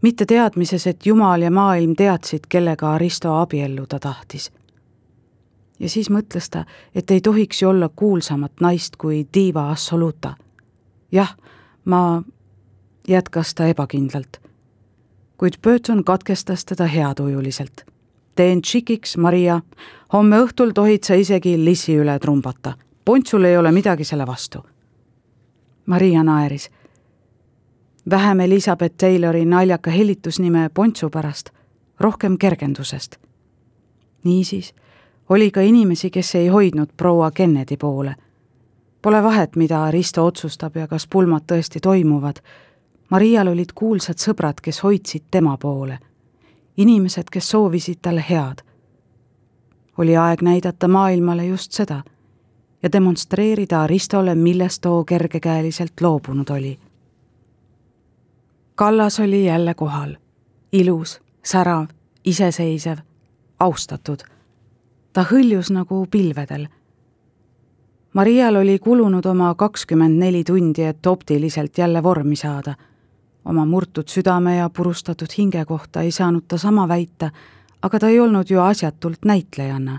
Mitte 0.02 0.26
teadmises, 0.26 0.86
et 0.86 1.06
Jumal 1.06 1.42
ja 1.42 1.50
maailm 1.50 1.94
teadsid, 1.96 2.46
kellega 2.48 2.92
Aristo 2.92 3.34
abielluda 3.40 3.98
tahtis. 3.98 4.52
ja 5.78 5.88
siis 5.88 6.10
mõtles 6.10 6.50
ta, 6.50 6.64
et 6.94 7.10
ei 7.10 7.20
tohiks 7.20 7.62
ju 7.62 7.68
olla 7.68 7.88
kuulsamat 7.88 8.52
naist 8.60 8.96
kui 8.96 9.26
diiva 9.34 9.70
assoluta. 9.70 10.34
jah, 11.12 11.36
ma, 11.84 12.22
jätkas 13.08 13.54
ta 13.54 13.66
ebakindlalt. 13.66 14.40
kuid 15.36 15.54
Burton 15.62 16.04
katkestas 16.04 16.64
teda 16.64 16.86
heatujuliselt 16.86 17.84
teen 18.38 18.62
tšikiks, 18.62 19.16
Maria. 19.16 19.60
homme 20.12 20.38
õhtul 20.38 20.70
tohid 20.74 21.02
sa 21.02 21.16
isegi 21.18 21.56
Lissi 21.58 21.96
üle 21.98 22.14
trumbata. 22.22 22.76
Pontsul 23.04 23.44
ei 23.44 23.56
ole 23.58 23.72
midagi 23.74 24.04
selle 24.06 24.26
vastu. 24.26 24.62
Maria 25.86 26.22
naeris. 26.22 26.68
Vähem 28.10 28.40
Elizabeth 28.40 28.96
Taylori 28.96 29.44
naljaka 29.44 29.90
hellitusnime 29.90 30.70
Pontsu 30.74 31.10
pärast, 31.10 31.50
rohkem 32.00 32.38
kergendusest. 32.38 33.16
niisiis 34.24 34.74
oli 35.28 35.50
ka 35.50 35.60
inimesi, 35.60 36.10
kes 36.10 36.34
ei 36.34 36.48
hoidnud 36.48 36.88
proua 36.96 37.30
Kennedy 37.30 37.76
poole. 37.76 38.14
Pole 39.02 39.22
vahet, 39.22 39.56
mida 39.56 39.90
Risto 39.90 40.26
otsustab 40.26 40.76
ja 40.76 40.88
kas 40.88 41.06
pulmad 41.06 41.42
tõesti 41.52 41.80
toimuvad. 41.82 42.36
Marial 43.10 43.48
olid 43.48 43.72
kuulsad 43.74 44.18
sõbrad, 44.18 44.60
kes 44.62 44.82
hoidsid 44.82 45.22
tema 45.30 45.56
poole 45.56 45.98
inimesed, 46.78 47.30
kes 47.32 47.50
soovisid 47.50 47.98
talle 48.02 48.24
head. 48.30 48.62
oli 49.98 50.16
aeg 50.16 50.42
näidata 50.42 50.88
maailmale 50.88 51.46
just 51.46 51.72
seda 51.72 52.02
ja 52.82 52.92
demonstreerida 52.92 53.82
Aristole, 53.82 54.34
millest 54.34 54.80
too 54.82 55.04
kergekäeliselt 55.04 56.00
loobunud 56.00 56.48
oli. 56.48 56.78
Kallas 58.78 59.20
oli 59.20 59.44
jälle 59.44 59.74
kohal, 59.74 60.16
ilus, 60.72 61.20
särav, 61.44 61.86
iseseisev, 62.24 62.98
austatud. 63.60 64.18
ta 65.12 65.24
hõljus 65.30 65.72
nagu 65.74 66.06
pilvedel. 66.10 66.68
Marial 68.14 68.56
oli 68.56 68.78
kulunud 68.78 69.26
oma 69.26 69.54
kakskümmend 69.54 70.18
neli 70.18 70.44
tundi, 70.44 70.82
et 70.82 71.06
optiliselt 71.06 71.78
jälle 71.78 72.02
vormi 72.02 72.36
saada 72.36 72.74
oma 73.48 73.64
murtud 73.64 74.08
südame 74.08 74.56
ja 74.56 74.70
purustatud 74.70 75.32
hinge 75.38 75.64
kohta 75.64 76.02
ei 76.02 76.10
saanud 76.10 76.44
ta 76.48 76.58
sama 76.58 76.88
väita, 76.88 77.30
aga 77.82 77.98
ta 77.98 78.08
ei 78.08 78.20
olnud 78.20 78.50
ju 78.50 78.60
asjatult 78.60 79.24
näitlejanna. 79.24 79.98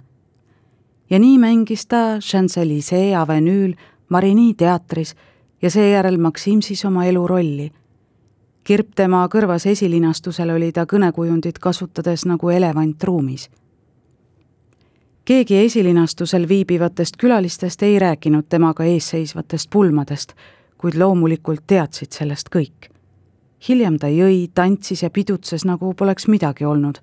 ja 1.10 1.20
nii 1.20 1.38
mängis 1.38 1.86
ta 1.86 2.20
Champs-Élysées 2.20 3.18
avenüül 3.18 3.74
Marini 4.10 4.54
teatris 4.54 5.16
ja 5.62 5.70
seejärel 5.70 6.18
Maximsis 6.18 6.86
oma 6.86 7.06
elu 7.06 7.28
rolli. 7.28 7.72
Kirp 8.70 8.92
tema 8.96 9.24
kõrvas 9.34 9.66
esilinastusel 9.66 10.52
oli 10.54 10.68
ta 10.72 10.84
kõnekujundit 10.86 11.58
kasutades 11.60 12.26
nagu 12.30 12.50
elevant 12.50 13.04
ruumis. 13.04 13.50
keegi 15.26 15.58
esilinastusel 15.58 16.48
viibivatest 16.48 17.18
külalistest 17.18 17.84
ei 17.84 18.00
rääkinud 18.00 18.46
temaga 18.50 18.84
eesseisvatest 18.84 19.70
pulmadest, 19.70 20.34
kuid 20.78 20.94
loomulikult 20.94 21.64
teadsid 21.68 22.12
sellest 22.12 22.50
kõik 22.56 22.94
hiljem 23.70 23.98
ta 24.00 24.08
jõi, 24.08 24.48
tantsis 24.56 25.04
ja 25.04 25.10
pidutses, 25.10 25.66
nagu 25.66 25.94
poleks 25.94 26.28
midagi 26.28 26.66
olnud, 26.66 27.00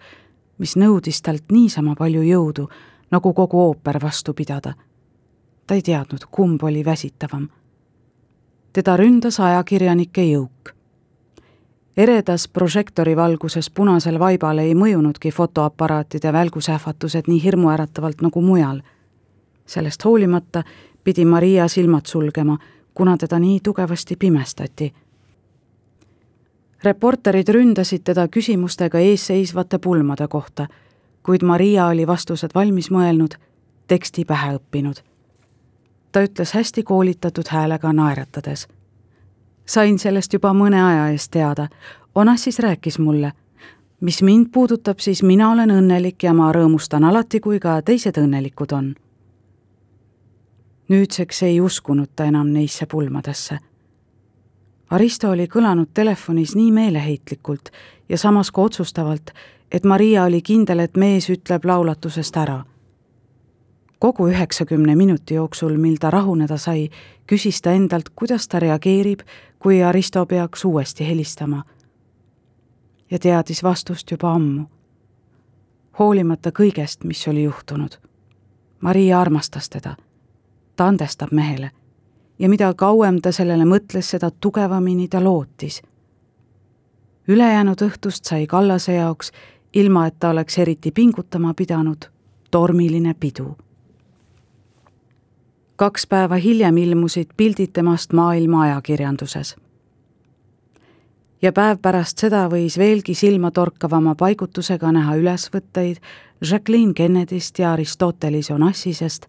mis 0.59 0.77
nõudis 0.77 1.21
talt 1.23 1.53
niisama 1.53 1.95
palju 1.99 2.23
jõudu, 2.23 2.69
nagu 3.11 3.33
kogu 3.33 3.61
ooper 3.61 3.99
vastu 4.03 4.35
pidada. 4.35 4.75
ta 5.67 5.75
ei 5.75 5.83
teadnud, 5.83 6.25
kumb 6.31 6.63
oli 6.63 6.85
väsitavam. 6.85 7.49
teda 8.73 8.97
ründas 8.97 9.41
ajakirjanike 9.41 10.23
jõuk. 10.23 10.76
Eredas 11.97 12.49
prožektori 12.49 13.17
valguses 13.17 13.71
punasel 13.71 14.19
vaibal 14.19 14.59
ei 14.59 14.75
mõjunudki 14.75 15.33
fotoaparaatide 15.33 16.33
välgusähvatused 16.33 17.29
nii 17.29 17.43
hirmuäratavalt 17.43 18.21
nagu 18.23 18.41
mujal. 18.41 18.81
sellest 19.67 20.05
hoolimata 20.05 20.63
pidi 21.05 21.25
Maria 21.25 21.69
silmad 21.69 22.07
sulgema, 22.07 22.59
kuna 22.95 23.17
teda 23.17 23.39
nii 23.39 23.61
tugevasti 23.61 24.17
pimestati 24.17 24.93
reporterid 26.87 27.49
ründasid 27.49 28.05
teda 28.05 28.29
küsimustega 28.29 28.99
eesseisvate 28.99 29.79
pulmade 29.79 30.29
kohta, 30.29 30.67
kuid 31.23 31.43
Maria 31.43 31.87
oli 31.87 32.07
vastused 32.07 32.55
valmis 32.55 32.91
mõelnud, 32.95 33.35
teksti 33.87 34.25
pähe 34.25 34.57
õppinud. 34.59 35.03
ta 36.13 36.23
ütles 36.25 36.53
hästi 36.55 36.83
koolitatud 36.83 37.49
häälega 37.49 37.93
naeratades. 37.93 38.69
Sain 39.67 39.99
sellest 39.99 40.33
juba 40.33 40.53
mõne 40.53 40.83
aja 40.83 41.09
eest 41.11 41.31
teada, 41.31 41.69
Onassis 42.15 42.59
rääkis 42.59 42.99
mulle. 42.99 43.33
mis 44.01 44.23
mind 44.23 44.47
puudutab, 44.53 44.99
siis 44.99 45.23
mina 45.23 45.51
olen 45.51 45.71
õnnelik 45.71 46.23
ja 46.23 46.33
ma 46.33 46.53
rõõmustan 46.53 47.05
alati, 47.05 47.41
kui 47.41 47.61
ka 47.61 47.83
teised 47.83 48.17
õnnelikud 48.17 48.73
on. 48.73 48.95
nüüdseks 50.89 51.43
ei 51.43 51.61
uskunud 51.61 52.09
ta 52.17 52.25
enam 52.25 52.47
neisse 52.47 52.87
pulmadesse 52.87 53.59
Aristo 54.91 55.33
oli 55.35 55.49
kõlanud 55.51 55.91
telefonis 55.95 56.53
nii 56.55 56.71
meeleheitlikult 56.71 57.73
ja 58.09 58.19
samas 58.19 58.53
ka 58.55 58.63
otsustavalt, 58.63 59.33
et 59.73 59.85
Maria 59.85 60.25
oli 60.25 60.43
kindel, 60.47 60.79
et 60.85 60.97
mees 60.97 61.27
ütleb 61.31 61.67
laulatusest 61.67 62.37
ära. 62.39 62.61
Kogu 63.99 64.29
üheksakümne 64.29 64.95
minuti 64.95 65.35
jooksul, 65.35 65.77
mil 65.77 65.97
ta 66.01 66.11
rahuneda 66.11 66.57
sai, 66.57 66.91
küsis 67.27 67.63
ta 67.63 67.73
endalt, 67.73 68.11
kuidas 68.17 68.49
ta 68.49 68.61
reageerib, 68.61 69.21
kui 69.59 69.83
Aristo 69.83 70.27
peaks 70.27 70.65
uuesti 70.65 71.09
helistama. 71.09 71.65
ja 73.11 73.19
teadis 73.19 73.63
vastust 73.63 74.11
juba 74.11 74.33
ammu. 74.33 74.65
hoolimata 75.99 76.51
kõigest, 76.51 77.05
mis 77.05 77.29
oli 77.29 77.43
juhtunud. 77.43 77.99
Maria 78.81 79.21
armastas 79.21 79.69
teda. 79.69 79.97
ta 80.77 80.87
andestab 80.87 81.33
mehele 81.33 81.71
ja 82.39 82.49
mida 82.49 82.75
kauem 82.75 83.21
ta 83.23 83.33
sellele 83.33 83.65
mõtles, 83.65 84.11
seda 84.11 84.31
tugevamini 84.31 85.09
ta 85.09 85.25
lootis. 85.25 85.83
ülejäänud 87.29 87.83
õhtust 87.83 88.25
sai 88.25 88.47
Kallase 88.47 88.95
jaoks, 88.95 89.33
ilma 89.75 90.07
et 90.07 90.15
ta 90.19 90.31
oleks 90.31 90.59
eriti 90.59 90.91
pingutama 90.91 91.55
pidanud, 91.55 92.05
tormiline 92.51 93.15
pidu. 93.15 93.57
Kaks 95.77 96.07
päeva 96.07 96.35
hiljem 96.35 96.77
ilmusid 96.77 97.27
pildid 97.37 97.73
temast 97.73 98.13
maailma 98.13 98.63
ajakirjanduses. 98.63 99.57
ja 101.43 101.53
päev 101.53 101.79
pärast 101.83 102.19
seda 102.19 102.47
võis 102.49 102.79
veelgi 102.79 103.15
silmatorkavama 103.15 104.15
paigutusega 104.15 104.93
näha 104.93 105.17
ülesvõtteid 105.17 106.01
Jacqueline 106.51 106.95
Kennedyst 106.95 107.59
ja 107.59 107.73
Aristoteles 107.73 108.51
Onassisest, 108.51 109.27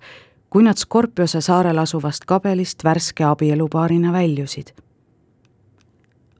kui 0.50 0.64
nad 0.64 0.78
Skorpiose 0.78 1.42
saarel 1.42 1.78
asuvast 1.78 2.26
kabelist 2.26 2.84
värske 2.84 3.24
abielupaarina 3.24 4.14
väljusid. 4.14 4.68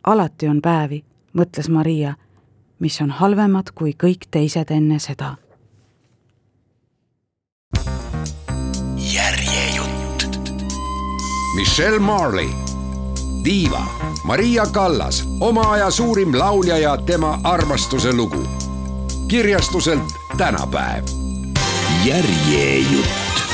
alati 0.04 0.48
on 0.48 0.62
päevi, 0.62 1.04
mõtles 1.34 1.70
Maria, 1.70 2.16
mis 2.80 3.02
on 3.02 3.10
halvemad 3.10 3.72
kui 3.76 3.94
kõik 4.04 4.28
teised 4.32 4.72
enne 4.72 5.00
seda. 5.00 5.36
Michelle 11.58 12.00
Marley, 12.00 12.50
diiva 13.44 13.86
Maria 14.24 14.66
Kallas, 14.72 15.24
oma 15.40 15.72
aja 15.72 15.92
suurim 15.92 16.40
laulja 16.40 16.78
ja 16.78 16.98
tema 16.98 17.40
armastuse 17.44 18.14
lugu. 18.14 18.48
kirjastuselt 19.28 20.14
tänapäev. 20.38 21.04
järjejutt 22.06 23.47